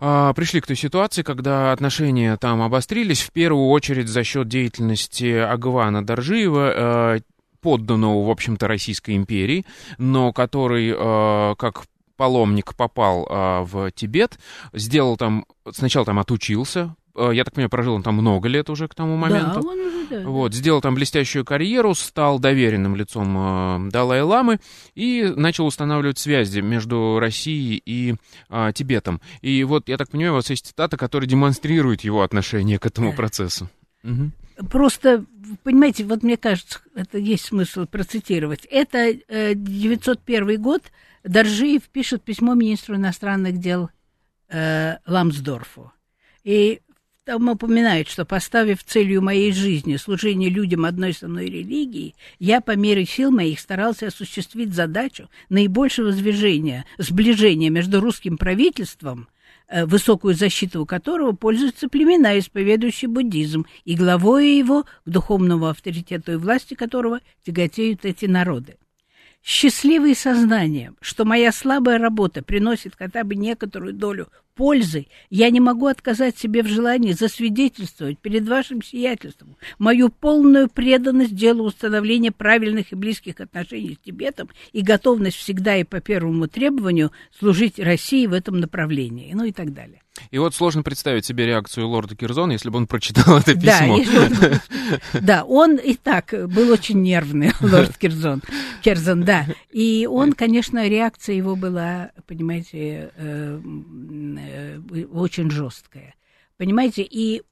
[0.00, 5.34] а, пришли к той ситуации, когда отношения там обострились, в первую очередь за счет деятельности
[5.34, 7.18] Агвана Доржиева, а,
[7.60, 9.66] подданного, в общем-то, Российской империи,
[9.98, 11.84] но который, а, как
[12.20, 14.38] паломник попал а, в Тибет,
[14.74, 18.88] сделал там, сначала там отучился, а, я так понимаю, прожил он там много лет уже
[18.88, 19.62] к тому моменту.
[19.62, 20.28] Да, он уже, да.
[20.28, 24.60] Вот, сделал там блестящую карьеру, стал доверенным лицом э, Далай-Ламы
[24.94, 28.16] и начал устанавливать связи между Россией и
[28.50, 29.22] э, Тибетом.
[29.40, 33.12] И вот, я так понимаю, у вас есть цитата, которая демонстрирует его отношение к этому
[33.12, 33.16] Да.
[33.16, 33.70] процессу.
[34.02, 34.32] Мгм.
[34.70, 35.24] Просто,
[35.64, 38.66] понимаете, вот мне кажется, это есть смысл процитировать.
[38.70, 40.82] Это э, 901 год.
[41.24, 43.90] Доржиев пишет письмо министру иностранных дел
[44.48, 45.92] э, Ламсдорфу.
[46.44, 46.80] И
[47.24, 52.74] там упоминает, что поставив целью моей жизни служение людям одной со мной религии, я по
[52.74, 59.28] мере сил моих старался осуществить задачу наибольшего сближения, сближения между русским правительством,
[59.68, 66.36] э, высокую защиту которого пользуются племена, исповедующие буддизм, и главой его, к духовному авторитету и
[66.36, 68.79] власти которого тяготеют эти народы.
[69.42, 75.86] Счастливый сознанием, что моя слабая работа приносит хотя бы некоторую долю пользы, я не могу
[75.86, 82.96] отказать себе в желании засвидетельствовать перед вашим сиятельством мою полную преданность делу установления правильных и
[82.96, 88.60] близких отношений с Тибетом и готовность всегда и по первому требованию служить России в этом
[88.60, 90.02] направлении, ну и так далее.
[90.30, 93.96] И вот сложно представить себе реакцию лорда Кирзона, если бы он прочитал это Да, письмо.
[93.98, 94.60] если он-
[95.22, 98.42] да, он и так был очень нервный, лорд Кирзон.
[98.82, 99.46] Керзон, да.
[99.70, 103.60] И он, конечно, реакция его была, понимаете, э,
[104.38, 106.14] э, очень жесткая.
[106.56, 107.42] Понимаете, и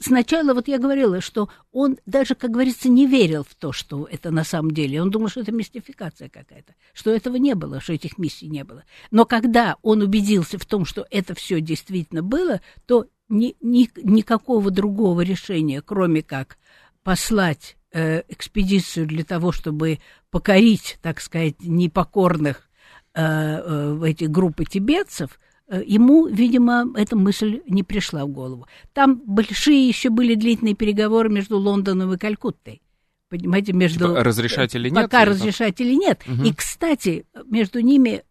[0.00, 4.30] сначала вот я говорила, что он даже, как говорится, не верил в то, что это
[4.30, 5.02] на самом деле.
[5.02, 8.84] Он думал, что это мистификация какая-то, что этого не было, что этих миссий не было.
[9.10, 14.70] Но когда он убедился в том, что это все действительно было, то ни, ни- никакого
[14.70, 16.58] другого решения, кроме как
[17.02, 19.98] послать э, экспедицию для того, чтобы
[20.30, 22.68] покорить, так сказать, непокорных
[23.14, 25.38] э, э, эти группы тибетцев,
[25.70, 28.66] ему, видимо, эта мысль не пришла в голову.
[28.92, 32.82] Там большие еще были длительные переговоры между Лондоном и Калькуттой.
[33.28, 34.08] Понимаете, между...
[34.08, 36.22] Типа, разрешать или нет, Пока или разрешать или нет.
[36.26, 36.44] Мгм.
[36.44, 38.22] И, кстати, между ними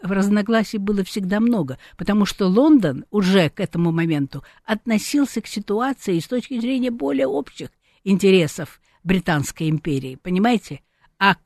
[0.00, 6.26] разногласий было всегда много, потому что Лондон уже к этому моменту относился к ситуации с
[6.28, 7.70] точки зрения более общих
[8.04, 10.80] интересов Британской империи, понимаете?
[11.18, 11.36] А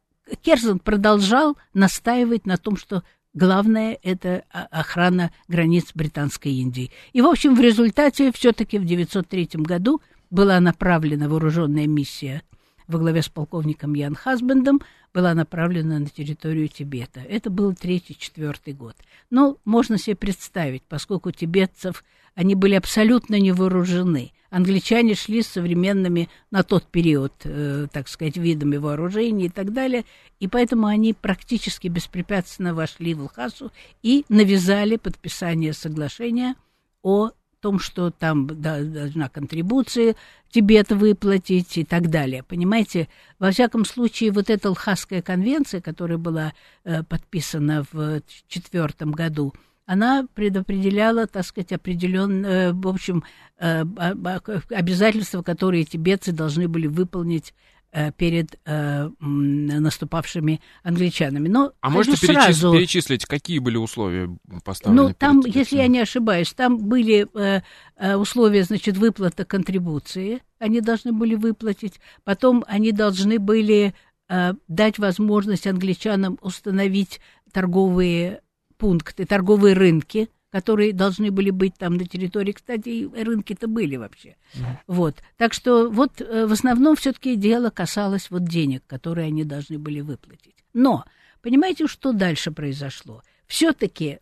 [0.42, 3.02] Керзон продолжал настаивать на том, что
[3.34, 6.90] главное это о- охрана границ Британской Индии.
[7.12, 12.42] И, в общем, в результате все-таки в 903 году была направлена вооруженная миссия
[12.90, 14.80] во главе с полковником Ян Хасбендом
[15.14, 17.20] была направлена на территорию Тибета.
[17.20, 18.96] Это был третий-четвертый год.
[19.30, 24.32] Ну, можно себе представить, поскольку тибетцев, они были абсолютно не вооружены.
[24.50, 30.04] Англичане шли с современными на тот период, э, так сказать, видами вооружений и так далее,
[30.40, 33.70] и поэтому они практически беспрепятственно вошли в Лхасу
[34.02, 36.56] и навязали подписание соглашения
[37.02, 40.16] о том, что там должна контрибуции
[40.50, 42.42] Тибет выплатить и так далее.
[42.42, 46.52] Понимаете, во всяком случае, вот эта Лхасская конвенция, которая была
[46.84, 49.54] э, подписана в четвертом году,
[49.86, 53.24] она предопределяла, так сказать, определенные, в общем,
[53.58, 57.79] э, а- а- обязательства, которые тибетцы должны были выполнить э,
[58.16, 61.48] перед э, наступавшими англичанами.
[61.48, 62.72] Но А хочу можете перечис- сразу...
[62.72, 64.30] перечислить, какие были условия
[64.64, 65.02] поставлены?
[65.02, 65.60] Ну, перед там, тибетцами?
[65.60, 67.62] если я не ошибаюсь, там были э,
[67.96, 72.00] э, условия, значит, выплата контрибуции, они должны были выплатить.
[72.24, 73.94] Потом они должны были
[74.28, 77.20] э, дать возможность англичанам установить
[77.52, 78.42] торговые
[78.76, 82.52] пункты, торговые рынки которые должны были быть там на территории.
[82.52, 84.36] Кстати, рынки-то были вообще.
[84.54, 84.76] Mm-hmm.
[84.88, 85.16] Вот.
[85.36, 90.00] Так что вот э, в основном все-таки дело касалось вот денег, которые они должны были
[90.00, 90.56] выплатить.
[90.72, 91.04] Но
[91.40, 93.22] понимаете, что дальше произошло?
[93.46, 94.18] Все-таки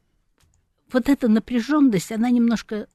[0.93, 2.87] вот эта напряженность, она немножко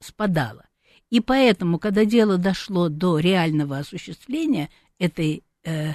[0.00, 0.66] спадала.
[1.10, 5.94] И поэтому, когда дело дошло до реального осуществления этой э,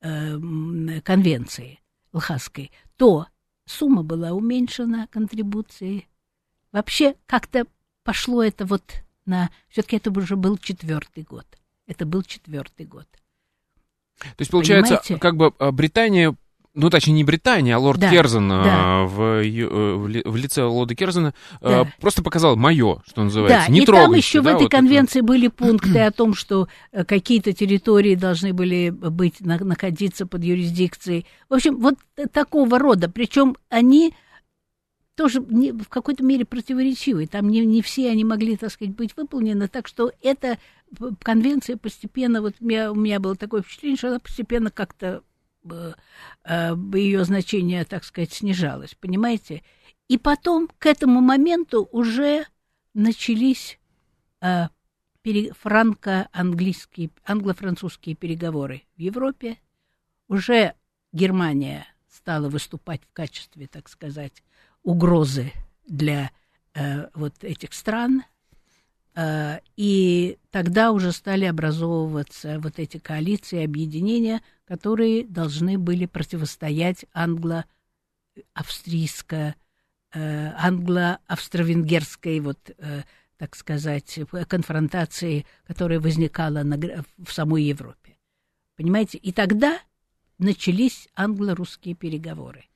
[0.00, 1.80] э, конвенции
[2.12, 3.26] Лхасской, то
[3.64, 6.08] сумма была уменьшена контрибуции.
[6.76, 7.64] Вообще как-то
[8.04, 8.82] пошло это вот
[9.24, 9.48] на...
[9.70, 11.46] Все-таки это уже был четвертый год.
[11.86, 13.06] Это был четвертый год.
[14.18, 15.16] То есть, получается, Понимаете?
[15.16, 16.36] как бы а, Британия
[16.74, 19.04] ну, точнее, не Британия, а лорд да, Керзен да.
[19.06, 21.90] В, в лице лорда Керзена да.
[21.98, 23.68] просто показал мое, что называется.
[23.68, 25.26] Да, не и трогайте, там еще да, в этой вот конвенции это...
[25.26, 31.24] были пункты о том, что э, какие-то территории должны были быть, находиться под юрисдикцией.
[31.48, 31.94] В общем, вот
[32.32, 33.08] такого рода.
[33.08, 34.12] Причем они
[35.16, 37.26] тоже не, в какой-то мере противоречивые.
[37.26, 39.66] Там не, не все они могли, так сказать, быть выполнены.
[39.66, 40.58] Так что эта
[41.22, 45.22] конвенция постепенно, вот у меня, у меня было такое впечатление, что она постепенно как-то
[46.44, 49.62] Э, ее значение, так сказать, снижалось, понимаете?
[50.08, 52.46] И потом к этому моменту уже
[52.94, 53.78] начались
[54.40, 54.68] э,
[55.60, 59.58] франко-английские, англо-французские переговоры в Европе.
[60.28, 60.74] Уже
[61.12, 64.44] Германия стала выступать в качестве, так сказать,
[64.86, 65.52] угрозы
[65.86, 66.30] для
[66.74, 68.22] э, вот этих стран–
[69.16, 79.54] Э, и тогда уже стали образовываться вот эти коалиции, объединения, которые должны были противостоять англо-австрийско,
[80.12, 83.04] э, англо-австро-венгерской, вот, э,
[83.38, 88.18] так сказать, конфронтации, которая возникала на, в самой Европе.
[88.76, 89.16] Понимаете?
[89.18, 89.80] И тогда
[90.38, 92.66] начались англо-русские переговоры.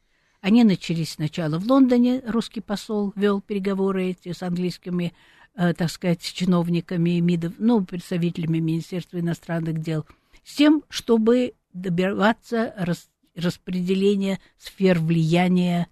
[0.41, 5.13] Они начались сначала в Лондоне, русский посол вел переговоры эти с английскими
[5.57, 10.07] Э, так сказать, чиновниками МИДов, ну, представителями Министерства иностранных дел,
[10.45, 15.89] с тем, чтобы добиваться рас, распределения сфер влияния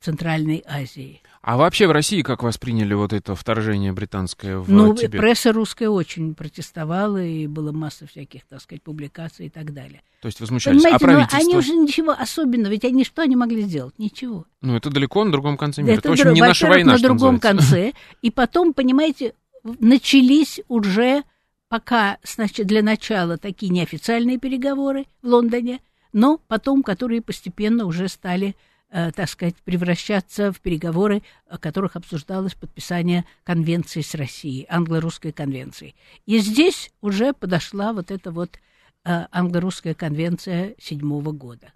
[0.00, 1.22] в Центральной Азии.
[1.42, 5.20] А вообще в России как восприняли вот это вторжение британское в ну, Тибет?
[5.20, 10.02] пресса русская очень протестовала, и было масса всяких, так сказать, публикаций и так далее.
[10.20, 10.82] То есть возмущались.
[10.82, 11.38] Понимаете, а правительство...
[11.38, 13.94] они уже ничего особенного, ведь они что они могли сделать?
[13.98, 14.44] Ничего.
[14.60, 15.94] Ну, это далеко на другом конце мира.
[15.94, 17.92] Это, это в общем, не наша война, на другом конце.
[18.22, 21.22] И потом, понимаете, начались уже
[21.68, 25.80] пока, значит, для начала такие неофициальные переговоры в Лондоне,
[26.12, 28.56] но потом, которые постепенно уже стали
[28.90, 35.94] так сказать, превращаться в переговоры, о которых обсуждалось подписание конвенции с Россией, англо-русской конвенции.
[36.26, 38.58] И здесь уже подошла вот эта вот
[39.04, 41.72] э, англо-русская конвенция седьмого года,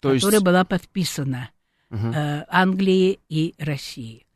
[0.00, 0.44] То которая есть...
[0.44, 1.50] была подписана
[1.90, 2.12] угу.
[2.48, 4.26] Англией и Россией.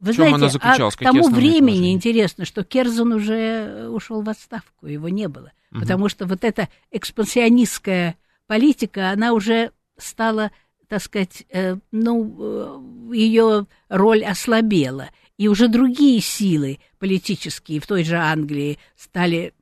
[0.00, 0.94] Вы знаете, она заключалась?
[0.94, 5.80] а к тому времени интересно, что Керзон уже ушел в отставку, его не было, угу.
[5.80, 10.50] потому что вот эта экспансионистская политика, она уже стала
[10.90, 15.10] так сказать, э, ну, э, ее роль ослабела.
[15.38, 19.54] И уже другие силы политические в той же Англии стали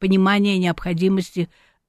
[0.00, 1.48] понимание необходимости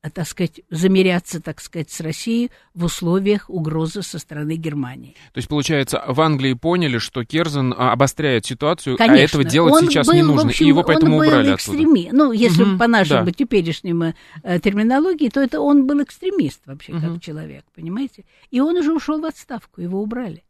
[0.10, 5.15] так сказать, замеряться, так сказать, с Россией в условиях угрозы со стороны Германии.
[5.34, 9.22] То есть, получается, в Англии поняли, что Керзен а, обостряет ситуацию, Конечно.
[9.22, 11.56] а этого делать он сейчас был, не нужно, общем, и его поэтому он убрали был
[11.56, 12.10] экстреми...
[12.12, 13.32] Ну, если угу, по нашему да.
[13.32, 14.13] теперешнему
[14.44, 17.02] э, терминологии, то это он был экстремист вообще, угу.
[17.02, 18.26] как человек, понимаете?
[18.52, 20.44] И он уже ушел в отставку, его убрали.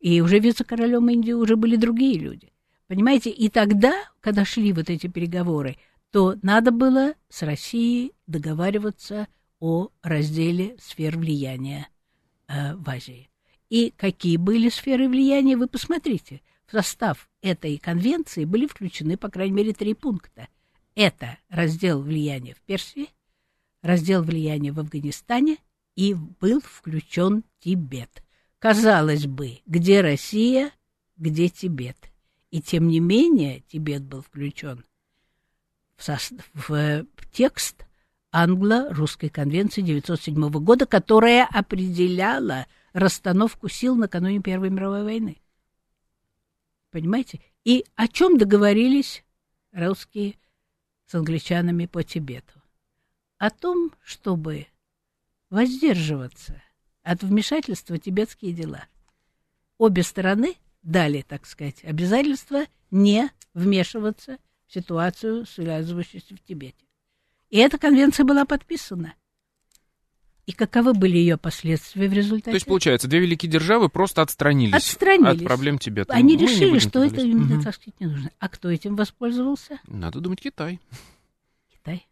[0.00, 2.52] И уже вице-королем Индии уже были другие люди.
[2.86, 5.76] Понимаете, и тогда, когда шли вот эти переговоры,
[6.10, 9.28] то надо было с Россией договариваться
[9.60, 11.88] о разделе сфер влияния
[12.46, 13.28] э, в Азии.
[13.68, 16.40] И какие были сферы влияния, вы посмотрите.
[16.66, 20.48] В состав этой конвенции были включены, по крайней мере, три пункта.
[20.94, 23.08] Это раздел влияния в Персии,
[23.82, 25.58] раздел влияния в Афганистане
[25.96, 28.22] и был включен Тибет.
[28.58, 30.72] Казалось бы, где Россия,
[31.16, 31.96] где Тибет.
[32.50, 34.84] И тем не менее Тибет был включен
[35.98, 37.84] в, в текст
[38.30, 45.38] англо-русской конвенции 1907 года, которая определяла расстановку сил накануне Первой мировой войны.
[46.90, 47.40] Понимаете?
[47.64, 49.24] И о чем договорились
[49.72, 50.36] русские
[51.06, 52.62] с англичанами по Тибету?
[53.38, 54.66] О том, чтобы
[55.50, 56.62] воздерживаться
[57.02, 58.86] от вмешательства в тибетские дела.
[59.78, 64.38] Обе стороны дали, так сказать, обязательство не вмешиваться
[64.68, 66.84] ситуацию, связывающуюся в Тибете.
[67.50, 69.14] И эта конвенция была подписана.
[70.46, 72.52] И каковы были ее последствия в результате?
[72.52, 75.40] То есть, получается, две великие державы просто отстранились, Отстранились.
[75.42, 76.14] от проблем Тибета.
[76.14, 77.62] Они Мы решили, что это им, Мгм.
[77.62, 78.30] так сказать, не нужно.
[78.38, 79.78] А кто этим воспользовался?
[79.86, 80.80] Надо думать, Китай.
[81.70, 82.06] Китай.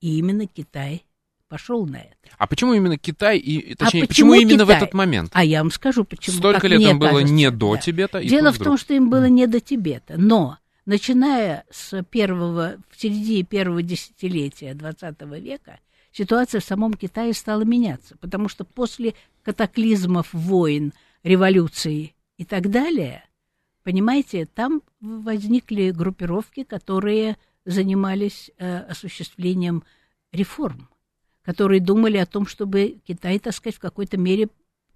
[0.00, 1.06] И именно Китай
[1.48, 2.16] пошел на это.
[2.36, 4.82] А почему именно Китай и, и точнее, А почему, почему именно в Китай?
[4.82, 5.30] этот момент?
[5.34, 6.36] А я вам скажу, почему.
[6.36, 7.32] Столько лет им было кажется.
[7.32, 7.80] не до Да.
[7.80, 10.14] Тибета, Дело в том, что им было не до Тибета.
[10.18, 15.80] Но, начиная с первого, в середине первого десятилетия XX века,
[16.12, 18.16] ситуация в самом Китае стала меняться.
[18.18, 23.24] Потому что после катаклизмов, войн, революций и так далее,
[23.82, 29.84] понимаете, там возникли группировки, которые занимались э, осуществлением
[30.32, 30.88] реформ,
[31.42, 34.48] которые думали о том, чтобы Китай, так сказать, в какой-то мере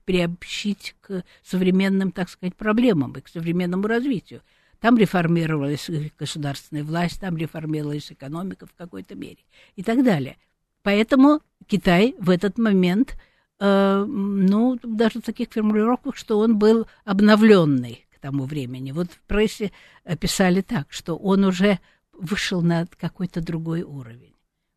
[0.04, 4.42] приобщить к современным, так сказать, проблемам и к современному развитию.
[4.80, 9.38] Там реформировалась государственная власть, там реформировалась экономика в какой-то мере
[9.74, 10.36] и так далее.
[10.82, 13.16] Поэтому Китай в этот момент,
[13.58, 18.92] э, ну, даже в таких формулировках, что он был обновленный к тому времени.
[18.92, 19.72] Вот в прессе
[20.20, 21.78] писали так, что он уже
[22.12, 24.36] вышел на какой-то другой уровень.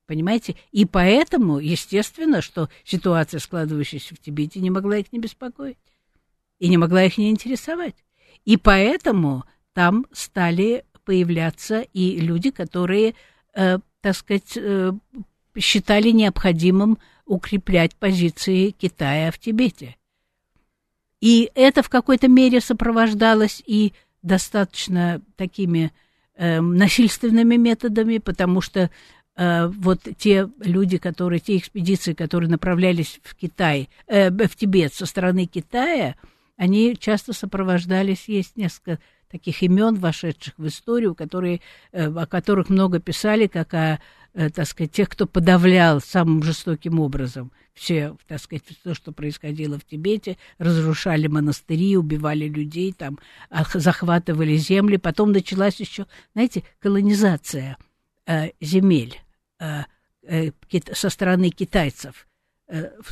[0.09, 0.55] Понимаете?
[0.71, 5.77] И поэтому, естественно, что ситуация, складывающаяся в Тибете, не могла их не беспокоить.
[6.57, 7.95] И не могла их не интересовать.
[8.43, 9.43] И поэтому
[9.73, 13.15] там стали появляться и люди, которые,
[13.53, 14.91] э, так сказать, э,
[15.57, 19.95] считали необходимым укреплять позиции Китая в Тибете.
[21.21, 25.91] И это в какой-то мере сопровождалось и достаточно такими
[26.35, 28.89] э, насильственными методами, потому что
[29.35, 35.05] э, вот те люди, которые, те экспедиции, которые направлялись в Китай, э, в Тибет со
[35.05, 36.15] стороны Китая,
[36.57, 38.99] они часто сопровождались, есть несколько
[39.29, 41.61] таких имен, вошедших в историю, которые,
[41.91, 43.99] э, о которых много писали, как о,
[44.33, 49.79] э, так сказать, тех, кто подавлял самым жестоким образом все, так сказать, то, что происходило
[49.79, 53.19] в Тибете, разрушали монастыри, убивали людей, там,
[53.49, 54.97] ах- захватывали земли.
[54.97, 57.77] Потом началась еще, знаете, колонизация
[58.25, 59.19] э, земель
[60.93, 62.28] со стороны китайцев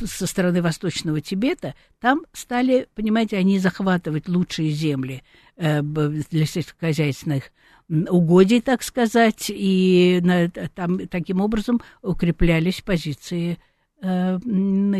[0.04, 5.22] со стороны Восточного Тибета, там стали, понимаете, они захватывать лучшие земли
[5.56, 7.50] э, для сельскохозяйственных
[7.88, 13.58] угодий, так сказать, и на- там таким образом укреплялись позиции
[14.00, 14.38] э,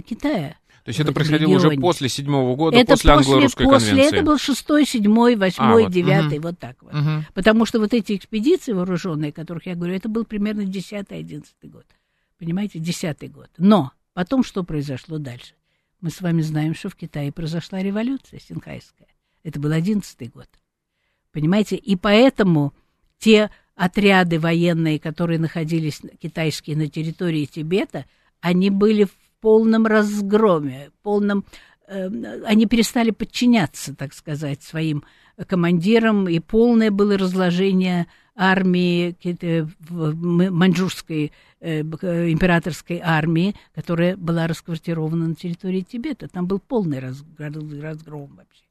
[0.06, 0.56] Китая.
[0.84, 1.80] То есть это происходило уже регионе.
[1.82, 4.16] после седьмого года, Это после англо-русской после, конвенции.
[4.16, 6.94] это был шестой, седьмой, восьмой, А, девятый, вот так вот.
[6.94, 7.26] Мгм.
[7.34, 11.84] Потому что вот эти экспедиции вооруженные, о которых я говорю, это был примерно 10-11 год.
[12.38, 13.50] Понимаете, 10 год.
[13.58, 15.54] Но потом что произошло дальше?
[16.00, 19.06] Мы с вами знаем, что в Китае произошла революция синхайская.
[19.44, 20.48] Это был 11 год.
[21.30, 22.74] Понимаете, и поэтому
[23.20, 28.06] те отряды военные, которые находились китайские на территории Тибета,
[28.40, 31.44] они были в полном разгроме, полном
[31.86, 32.08] э,
[32.44, 35.04] они перестали подчиняться, так сказать, своим
[35.46, 38.08] командирам, и полное было разложение
[38.38, 39.16] армии,
[39.90, 46.28] м- маньчжурской э, э, императорской армии, которая была расквартирована на территории Тибета.
[46.28, 48.62] Там был полный раз- разгром вообще.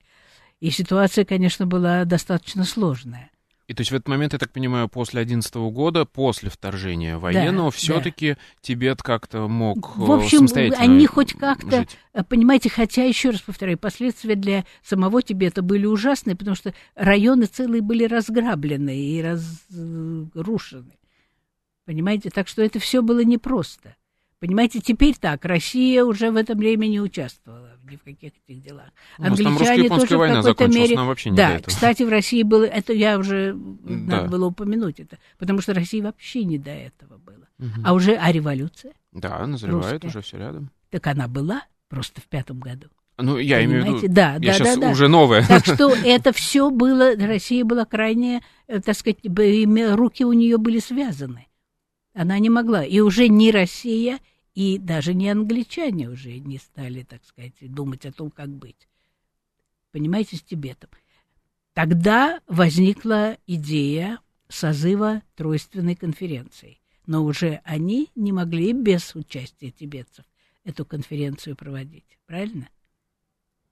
[0.62, 3.30] И ситуация, конечно, была достаточно сложная.
[3.68, 7.70] И то есть в этот момент, я так понимаю, после 11 года, после вторжения военного,
[7.70, 7.78] да.
[7.78, 11.98] все-таки Тибет как-то мог э, В общем, самостоятельно они хоть как-то, жить.
[12.14, 17.46] э, понимаете, хотя, еще раз повторяю, последствия для самого Тибета были ужасные, потому что районы
[17.46, 20.98] целые были разграблены и разрушены.
[21.84, 23.98] Понимаете, так что это все было непросто.
[24.40, 28.90] Понимаете, теперь так, Россия уже в это время не участвовала ни в каких этих делах.
[29.18, 30.96] У нас там Англичане тоже в война какой-то закончилась, мере...
[30.96, 31.68] нам вообще не до Да, этого.
[31.68, 33.94] кстати, в России было, это я уже, Да.
[34.18, 37.48] надо было упомянуть это, потому что России вообще не до этого было.
[37.58, 37.82] Мгм.
[37.86, 38.94] А уже, а революция?
[39.12, 40.08] Да, назревает русская.
[40.08, 40.70] уже все рядом.
[40.90, 42.88] Так она была просто в пятом году.
[43.20, 44.06] Ну, я имею в Понимаете?
[44.08, 44.90] виду, Да, я да, сейчас да, да.
[44.92, 45.44] уже новое.
[45.48, 50.78] Так что это все было, Россия была крайне, э, так сказать, руки у нее были
[50.80, 51.48] связаны.
[52.14, 52.84] Она не могла.
[52.84, 54.20] И уже не Россия,
[54.58, 58.90] и даже не англичане уже не стали, так сказать, думать о том, как быть.
[59.92, 60.90] Понимаете, с Тибетом.
[61.74, 66.80] Тогда возникла идея созыва тройственной конференции.
[67.06, 70.26] Но уже они не могли без участия тибетцев
[70.64, 72.18] эту конференцию проводить.
[72.26, 72.68] Правильно?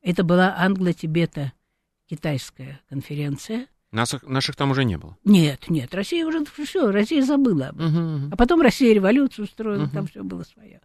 [0.02, 3.66] Это была англо-тибето-китайская конференция.
[3.96, 5.18] Нас, наших там уже не было.
[5.24, 7.72] Нет, нет, Россия уже все, Россия забыла.
[7.74, 8.30] Мгм, мгм.
[8.34, 9.90] А потом Россия революцию устроила, Мгм.
[9.92, 10.82] там все было свое.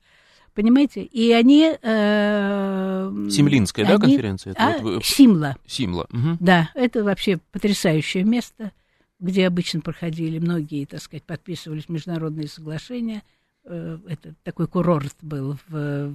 [0.54, 1.02] Понимаете?
[1.04, 1.76] И они...
[1.80, 4.52] э, Симлинская, да, конференция?
[4.52, 5.56] Это А, вот вы- Симла.
[5.66, 6.06] Симла.
[6.10, 6.36] мгм.
[6.40, 8.72] Да, это вообще потрясающее место,
[9.20, 13.22] где обычно проходили многие, так сказать, подписывались международные соглашения.
[13.64, 15.58] э, это такой курорт был.
[15.68, 16.14] В,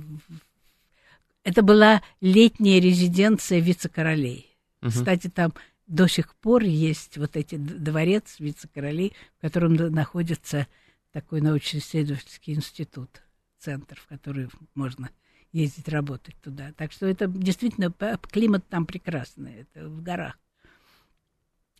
[1.43, 4.57] это была летняя резиденция вице-королей.
[4.81, 4.89] Угу.
[4.89, 5.53] Кстати, там
[5.87, 10.67] до сих пор есть вот эти дворец вице-королей, в котором находится
[11.11, 13.21] такой научно-исследовательский институт,
[13.59, 15.09] центр, в который можно
[15.51, 16.73] ездить работать туда.
[16.75, 17.93] Так что это действительно
[18.31, 20.37] климат там прекрасный, это в горах.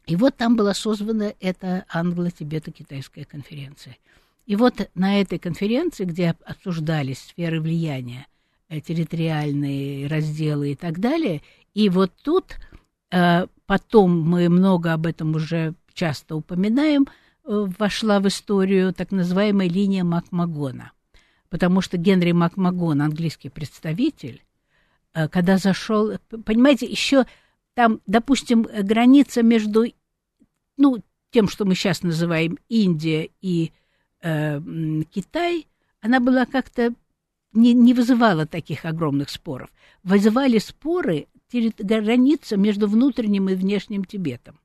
[0.06, 3.98] И вот там была созвана эта англо-тибето-китайская конференция.
[4.46, 8.28] И вот на этой конференции, где обсуждались сферы влияния,
[8.70, 11.42] э, территориальные разделы и так далее,
[11.74, 12.56] и вот тут
[13.10, 17.08] потом мы много об этом уже часто упоминаем,
[17.44, 20.92] э, вошла в историю так называемая линия Макмагона.
[21.50, 24.44] Потому что Генри Макмагон, английский представитель,
[25.14, 27.26] когда зашел, понимаете, еще
[27.74, 29.86] там, допустим, граница между
[30.78, 33.72] ну, тем, что мы сейчас называем Индия и
[34.22, 34.62] э,
[35.12, 35.68] Китай,
[36.02, 36.94] она была как-то
[37.54, 39.70] не, не вызывала таких огромных споров.
[40.04, 41.28] Вызывали споры
[41.78, 44.60] граница между внутренним и внешним Тибетом.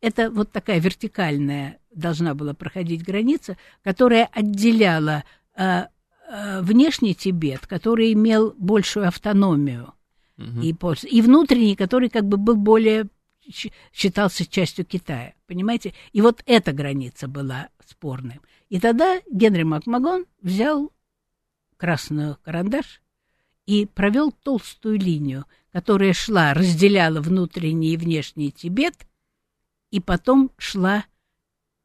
[0.00, 5.24] Это вот такая вертикальная должна была проходить граница, которая отделяла
[5.56, 5.84] э,
[6.28, 9.94] э, внешний Тибет, который имел большую автономию,
[10.36, 10.60] угу.
[10.60, 10.74] и,
[11.10, 13.08] и внутренний, который как бы был более
[13.92, 15.94] считался частью Китая, понимаете?
[16.12, 18.40] И вот эта граница была спорной.
[18.68, 20.92] И тогда Генри Макмагон взял
[21.76, 23.00] красный карандаш
[23.66, 28.94] и провел толстую линию, которая шла, разделяла внутренний и внешний Тибет,
[29.90, 31.04] и потом шла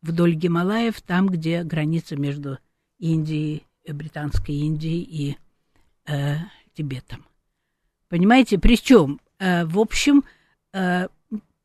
[0.02, 2.60] вдоль Гималаев, там, где граница между
[3.00, 5.38] Индией, Британской Индией и
[6.06, 6.36] э,
[6.74, 7.26] Тибетом.
[8.10, 10.24] Понимаете, причем, э, в общем,
[10.74, 11.08] э,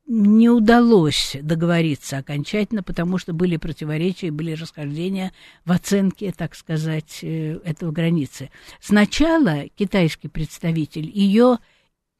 [0.08, 5.32] не удалось договориться окончательно, потому что были противоречия, были расхождения
[5.66, 8.50] в оценке, так сказать, э, этого границы.
[8.80, 11.58] Сначала китайский представитель ее,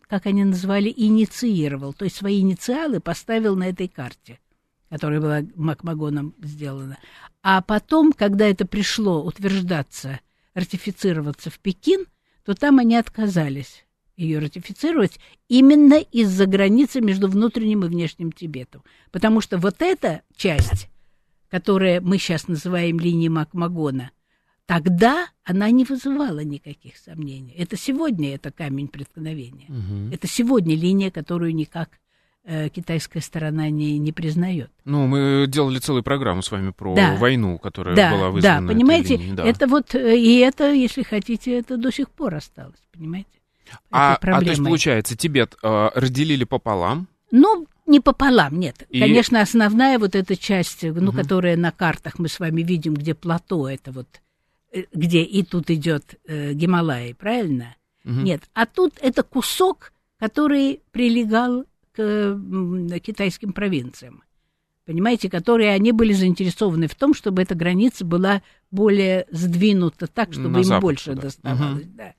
[0.09, 4.41] как они называли, инициировал, то есть свои инициалы поставил на этой карте,
[4.89, 6.99] которая была Макмагоном сделана.
[7.43, 10.21] А потом, когда это пришло утверждаться,
[10.55, 12.07] ратифицироваться в Пекин,
[12.45, 13.85] то там они отказались
[14.17, 18.83] ее ратифицировать именно из-за границы между внутренним и внешним Тибетом.
[19.13, 20.89] Потому что вот эта часть,
[21.49, 24.11] которая мы сейчас называем линией Макмагона,
[24.69, 27.55] тогда она не вызывала никаких сомнений.
[27.57, 29.65] Это сегодня это камень преткновения.
[29.69, 30.15] Угу.
[30.15, 31.89] Это сегодня линия, которую никак
[32.45, 34.71] э, китайская сторона не, не признает.
[34.85, 37.17] Ну, мы делали целую программу с вами про да.
[37.17, 38.61] войну, которая да, была вызвана.
[38.61, 39.45] Да, понимаете, да.
[39.45, 43.31] это вот, э, и это, если хотите, это до сих пор осталось, понимаете?
[43.91, 47.09] А, а то есть, получается, Тибет э, разделили пополам?
[47.31, 48.87] Ну, не пополам, нет.
[48.91, 49.01] И...
[49.01, 51.17] Конечно, основная вот эта часть, ну, угу.
[51.17, 54.19] которая на картах мы с вами видим, где плато, это вот, э,
[54.93, 57.77] где и тут идет э, Гималай, правильно?
[58.05, 58.13] Угу.
[58.13, 64.23] Нет, а тут это кусок, который прилегал к э, китайским провинциям.
[64.85, 70.49] Понимаете, которые они были заинтересованы в том, чтобы эта граница была более сдвинута так, чтобы
[70.49, 71.23] на им запад, больше да.
[71.23, 71.85] доставалось.
[71.85, 71.93] Угу.
[71.95, 72.15] Да.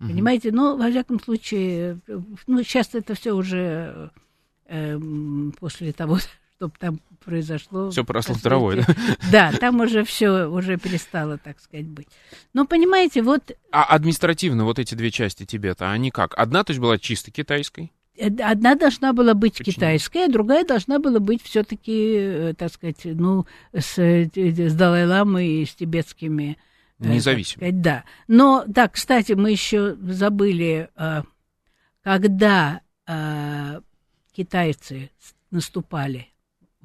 [0.00, 0.08] Угу.
[0.08, 2.00] Понимаете, но во всяком случае,
[2.46, 4.10] ну, сейчас это все уже
[4.66, 4.98] э,
[5.58, 6.18] после того,
[6.56, 7.90] что там произошло.
[7.90, 8.86] Все прошло второе,
[9.30, 9.50] да?
[9.50, 12.08] Да, там уже все уже перестало, так сказать, быть.
[12.54, 13.50] Но понимаете, вот.
[13.72, 16.38] А административно вот эти две части Тибета, они как?
[16.38, 17.92] Одна, то есть была чисто китайской?
[18.16, 19.74] Э, одна должна была быть Почему?
[19.74, 25.62] китайская, а другая должна была быть все-таки, э, так сказать, ну, с, э, с Далай-ламой
[25.62, 26.56] и с тибетскими
[26.98, 27.60] Независимо.
[27.60, 28.04] Сказать, да.
[28.28, 30.88] Но, да, кстати, мы еще забыли,
[32.02, 32.80] когда
[34.32, 35.10] китайцы
[35.50, 36.28] наступали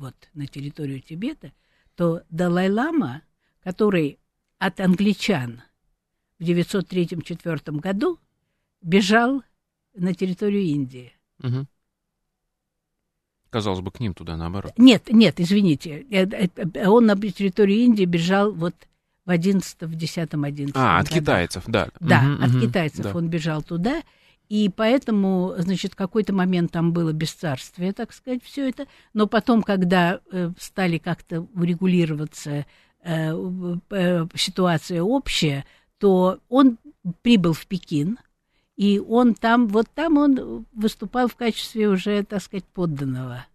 [0.02, 1.54] вот на территорию Тибета,
[1.96, 3.22] то Далай-лама,
[3.64, 4.20] который
[4.58, 5.62] от англичан
[6.40, 8.20] в 903-904 году
[8.82, 9.44] бежал
[9.94, 11.14] на территорию Индии.
[11.44, 11.68] Угу.
[13.52, 14.74] Казалось бы, к ним туда наоборот.
[14.78, 16.06] Нет, нет, извините.
[16.10, 18.76] Э, он на территорию Индии бежал вот
[19.26, 21.90] в 11 в 10 11 А, от китайцев, да.
[22.00, 23.12] Да, угу, от угу, китайцев да.
[23.14, 24.02] он бежал туда,
[24.52, 30.20] и поэтому, значит, какой-то момент там было бесцарствие, так сказать, все это, но потом, когда
[30.30, 32.66] э, стали как-то урегулироваться
[33.02, 33.34] э,
[33.92, 35.64] э, ситуация общая,
[36.00, 36.80] то он
[37.22, 38.20] прибыл в Пекин,
[38.76, 43.46] и он там, вот там он выступал в качестве уже, так сказать, подданного.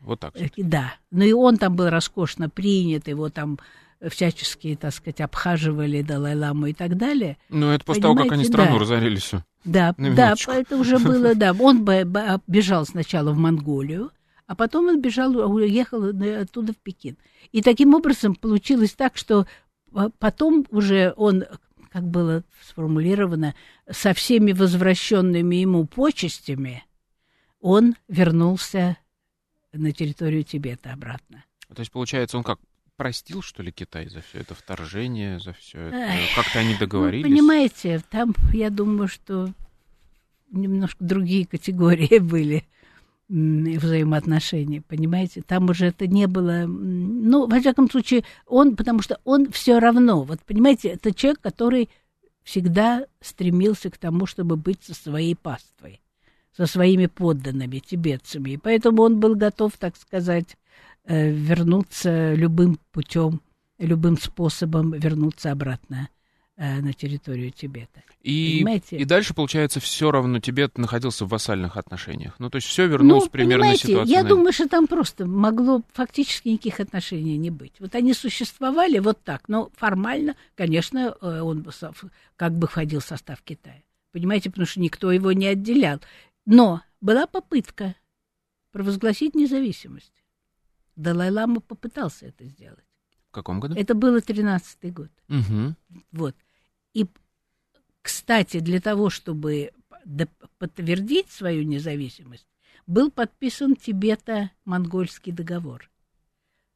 [0.00, 0.32] Вот так.
[0.56, 0.94] Да.
[1.10, 3.58] Ну и он там был роскошно принят, его там
[4.06, 7.36] всячески, так сказать, обхаживали Далай-ламу и так далее.
[7.48, 8.78] Ну, это после Понимаете, того, как они страну да.
[8.78, 9.44] разорили все.
[9.68, 11.52] Да, да, это уже было, да.
[11.52, 11.84] Он
[12.46, 14.10] бежал сначала в Монголию,
[14.46, 17.16] а потом он бежал, уехал оттуда в Пекин.
[17.52, 19.46] И таким образом получилось так, что
[20.18, 21.44] потом уже он,
[21.92, 23.54] как было сформулировано,
[23.90, 26.84] со всеми возвращенными ему почестями,
[27.60, 28.96] он вернулся
[29.72, 31.44] на территорию Тибета обратно.
[31.74, 32.58] То есть, получается, он как
[32.98, 36.12] простил, что ли, Китай за все это вторжение, за все это?
[36.34, 37.24] Как-то они договорились?
[37.24, 39.54] Ну, понимаете, там, я думаю, что
[40.50, 42.64] немножко другие категории были
[43.28, 45.42] взаимоотношений, понимаете?
[45.42, 46.64] Там уже это не было...
[46.66, 51.88] Ну, во всяком случае, он, потому что он все равно, вот, понимаете, это человек, который
[52.42, 56.00] всегда стремился к тому, чтобы быть со своей паствой,
[56.56, 58.50] со своими подданными, тибетцами.
[58.50, 60.56] И поэтому он был готов, так сказать,
[61.08, 63.40] вернуться любым путем,
[63.78, 66.08] любым способом вернуться обратно
[66.60, 68.02] Э, на территорию Тибета.
[68.20, 72.34] И, и дальше, получается, все равно Тибет находился в вассальных отношениях.
[72.40, 74.10] Ну, то есть все вернулось ну, примерно ситуации.
[74.10, 77.74] Я думаю, что там просто могло фактически никаких отношений не быть.
[77.78, 81.64] Вот они существовали вот так, но формально, конечно, э, он
[82.34, 83.80] как бы входил в состав Китая.
[84.10, 86.00] Понимаете, потому что никто его не отделял.
[86.44, 87.94] Но была попытка
[88.72, 90.24] провозгласить независимость.
[90.98, 92.84] Далай-лама попытался это сделать.
[93.28, 93.76] В каком году?
[93.76, 95.10] Это было 13-й год.
[95.28, 95.76] Угу.
[96.10, 96.34] Вот.
[96.92, 97.06] И,
[98.02, 99.72] кстати, для того, чтобы
[100.58, 102.48] подтвердить свою независимость,
[102.88, 105.88] был подписан Тибето-монгольский договор.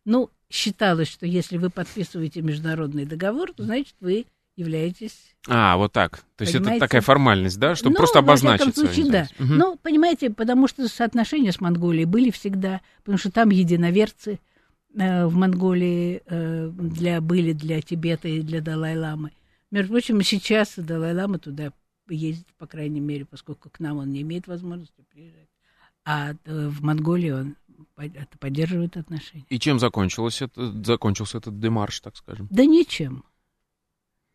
[0.04, 4.26] Ну, считалось, что если вы подписываете международный договор, то значит вы
[4.56, 5.34] являетесь...
[5.48, 6.24] А, вот так.
[6.36, 6.76] То есть понимаете?
[6.76, 8.76] это такая формальность, да, чтобы ну, просто обозначить.
[8.76, 9.28] В случае, да.
[9.38, 9.52] Угу.
[9.52, 14.38] Ну, понимаете, потому что соотношения с Монголией были всегда, потому что там единоверцы
[14.94, 19.32] э, в Монголии э, для, были для Тибета и для Далай-ламы.
[19.70, 21.72] Между прочим, сейчас Далай-Лама туда
[22.08, 25.48] ездит, по крайней мере, поскольку к нам он не имеет возможности приезжать.
[26.04, 27.56] А э, в Монголии он
[28.38, 29.46] поддерживает отношения.
[29.48, 32.48] И чем закончилось это, закончился этот демарш, так скажем?
[32.50, 33.24] Да ничем.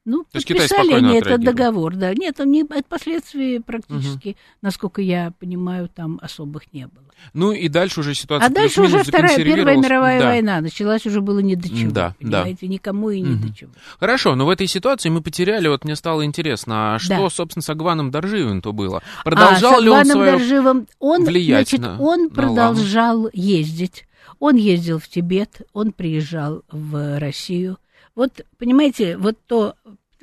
[0.07, 2.13] Ну, То подписали они этот договор, да.
[2.13, 4.37] Нет, там не, от последствий практически, угу.
[4.61, 7.03] насколько я понимаю, там особых не было.
[7.33, 10.27] Ну и дальше уже ситуация А дальше уже Вторая, Первая мировая да.
[10.27, 12.73] война началась, уже было не до чего, да, понимаете, да.
[12.73, 13.47] никому и не угу.
[13.47, 13.71] до чего.
[13.99, 17.29] Хорошо, но в этой ситуации мы потеряли, вот мне стало интересно, а что, да.
[17.29, 19.03] собственно, с Агваном Даржиевым-то было?
[19.25, 23.29] Продолжал а, ли он свое Дарживым, он, влиять значит, на, он на продолжал ламу?
[23.33, 24.05] ездить,
[24.39, 27.77] он ездил в Тибет, он приезжал в Россию,
[28.17, 29.75] вот, понимаете, вот то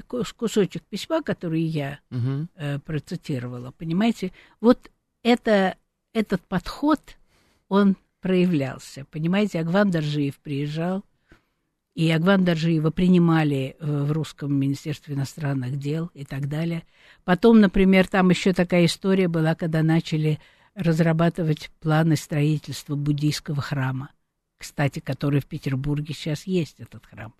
[0.08, 2.48] кусочек письма, который я угу.
[2.56, 4.90] э, процитировала, понимаете, вот
[5.22, 5.76] это,
[6.12, 7.00] этот подход,
[7.68, 9.04] он проявлялся.
[9.12, 11.04] Понимаете, Агван Даржиев приезжал,
[11.94, 16.82] и Агван Даржиева принимали в русском Министерстве иностранных дел и так далее.
[17.22, 20.40] Потом, например, там еще такая история была, когда начали
[20.74, 24.10] разрабатывать планы строительства буддийского храма,
[24.58, 27.32] кстати, который в Петербурге сейчас есть, этот храм.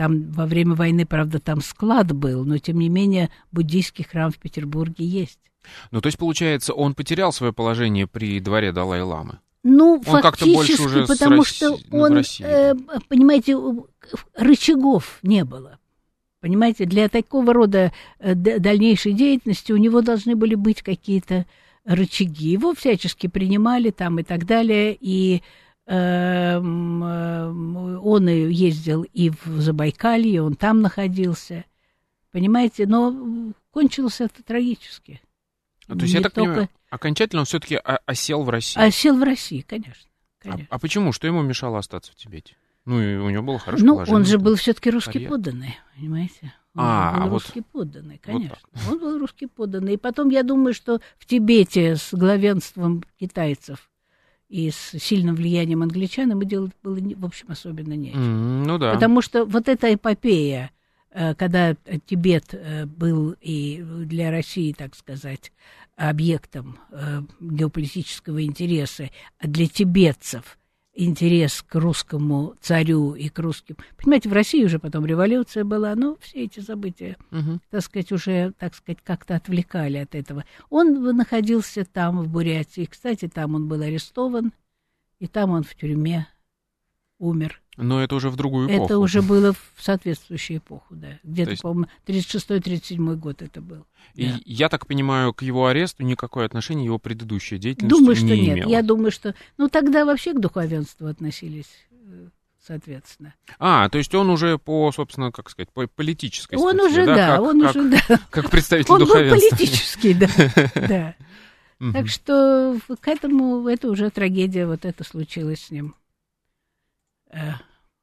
[0.00, 4.38] Там во время войны, правда, там склад был, но тем не менее буддийский храм в
[4.38, 5.38] Петербурге есть.
[5.90, 9.40] Ну, то есть, получается, он потерял свое положение при дворе Далай-ламы?
[9.62, 11.54] Ну, он фактически, больше уже потому Росси...
[11.54, 12.74] что он, э,
[13.10, 13.58] понимаете,
[14.34, 15.78] рычагов не было.
[16.40, 21.44] Понимаете, для такого рода э, дальнейшей деятельности у него должны были быть какие-то
[21.84, 22.52] рычаги.
[22.52, 25.42] Его всячески принимали там и так далее, и
[25.92, 27.02] он
[28.28, 31.64] ездил и в Забайкалье, он там находился,
[32.30, 35.20] понимаете, но кончилось это трагически.
[35.88, 36.50] А, то есть, я так только...
[36.50, 38.80] понимаю, окончательно он все-таки осел в России?
[38.80, 40.08] Осел в России, конечно.
[40.38, 40.68] конечно.
[40.70, 41.12] А, а почему?
[41.12, 42.54] Что ему мешало остаться в Тибете?
[42.84, 45.28] Ну, и у него было хорошее Ну, положение, он же был все-таки русский карьер.
[45.28, 46.54] подданный, понимаете?
[46.74, 48.56] Он а, был а русский вот, подданный, конечно.
[48.72, 49.94] Вот он был русский подданный.
[49.94, 53.89] И потом, я думаю, что в Тибете с главенством китайцев
[54.50, 58.20] и с сильным влиянием англичан ему делать было, в общем, особенно нечего.
[58.20, 58.92] Mm, ну да.
[58.92, 60.72] Потому что вот эта эпопея,
[61.12, 61.76] э, когда
[62.06, 65.52] Тибет э, был и для России, так сказать,
[65.96, 70.58] объектом э, геополитического интереса, а для тибетцев
[70.94, 73.76] интерес к русскому царю и к русским.
[73.96, 77.60] Понимаете, в России уже потом революция была, но все эти события, угу.
[77.70, 80.44] так сказать, уже, так сказать, как-то отвлекали от этого.
[80.68, 82.86] Он находился там, в Бурятии.
[82.90, 84.52] Кстати, там он был арестован,
[85.20, 86.26] и там он в тюрьме
[87.20, 87.60] умер.
[87.76, 88.84] Но это уже в другую эпоху.
[88.84, 91.18] Это уже было в соответствующую эпоху, да.
[91.22, 91.62] Где-то, есть...
[91.62, 93.86] по-моему, 36-37 год это был.
[94.14, 94.38] И да.
[94.44, 98.58] я так понимаю, к его аресту никакое отношение его предыдущая деятельность думаю, что не нет.
[98.58, 98.70] имела.
[98.70, 99.34] Я думаю, что...
[99.56, 102.28] Ну, тогда вообще к духовенству относились э,
[102.66, 103.34] соответственно.
[103.58, 107.14] А, то есть он уже по, собственно, как сказать, по политической Он статье, уже, да,
[107.14, 108.20] да, как, он как, уже, да.
[108.30, 109.34] Как представитель он духовенства.
[109.34, 110.28] Он был политический, да,
[111.80, 111.92] да.
[111.92, 115.94] Так что к этому, это уже трагедия, вот это случилось с ним.
[117.32, 117.52] Э,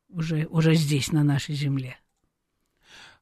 [0.10, 1.98] уже, уже здесь, на нашей земле.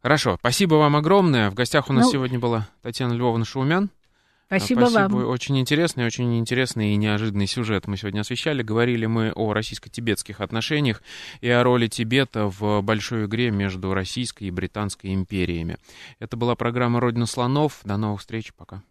[0.02, 1.50] Хорошо, спасибо вам огромное.
[1.50, 3.90] В гостях у нас Ну, сегодня была Татьяна Львовна Шаумян.
[4.46, 5.00] Спасибо, Спасибо.
[5.00, 5.28] вам.
[5.28, 8.62] Очень интересный, очень интересный и неожиданный сюжет мы сегодня освещали.
[8.62, 11.02] Говорили мы о российско-тибетских отношениях
[11.42, 15.78] и о роли Тибета в большой игре между Российской и Британской империями.
[16.20, 17.80] Это была программа «Родина слонов».
[17.84, 18.54] До новых встреч.
[18.54, 18.84] Пока.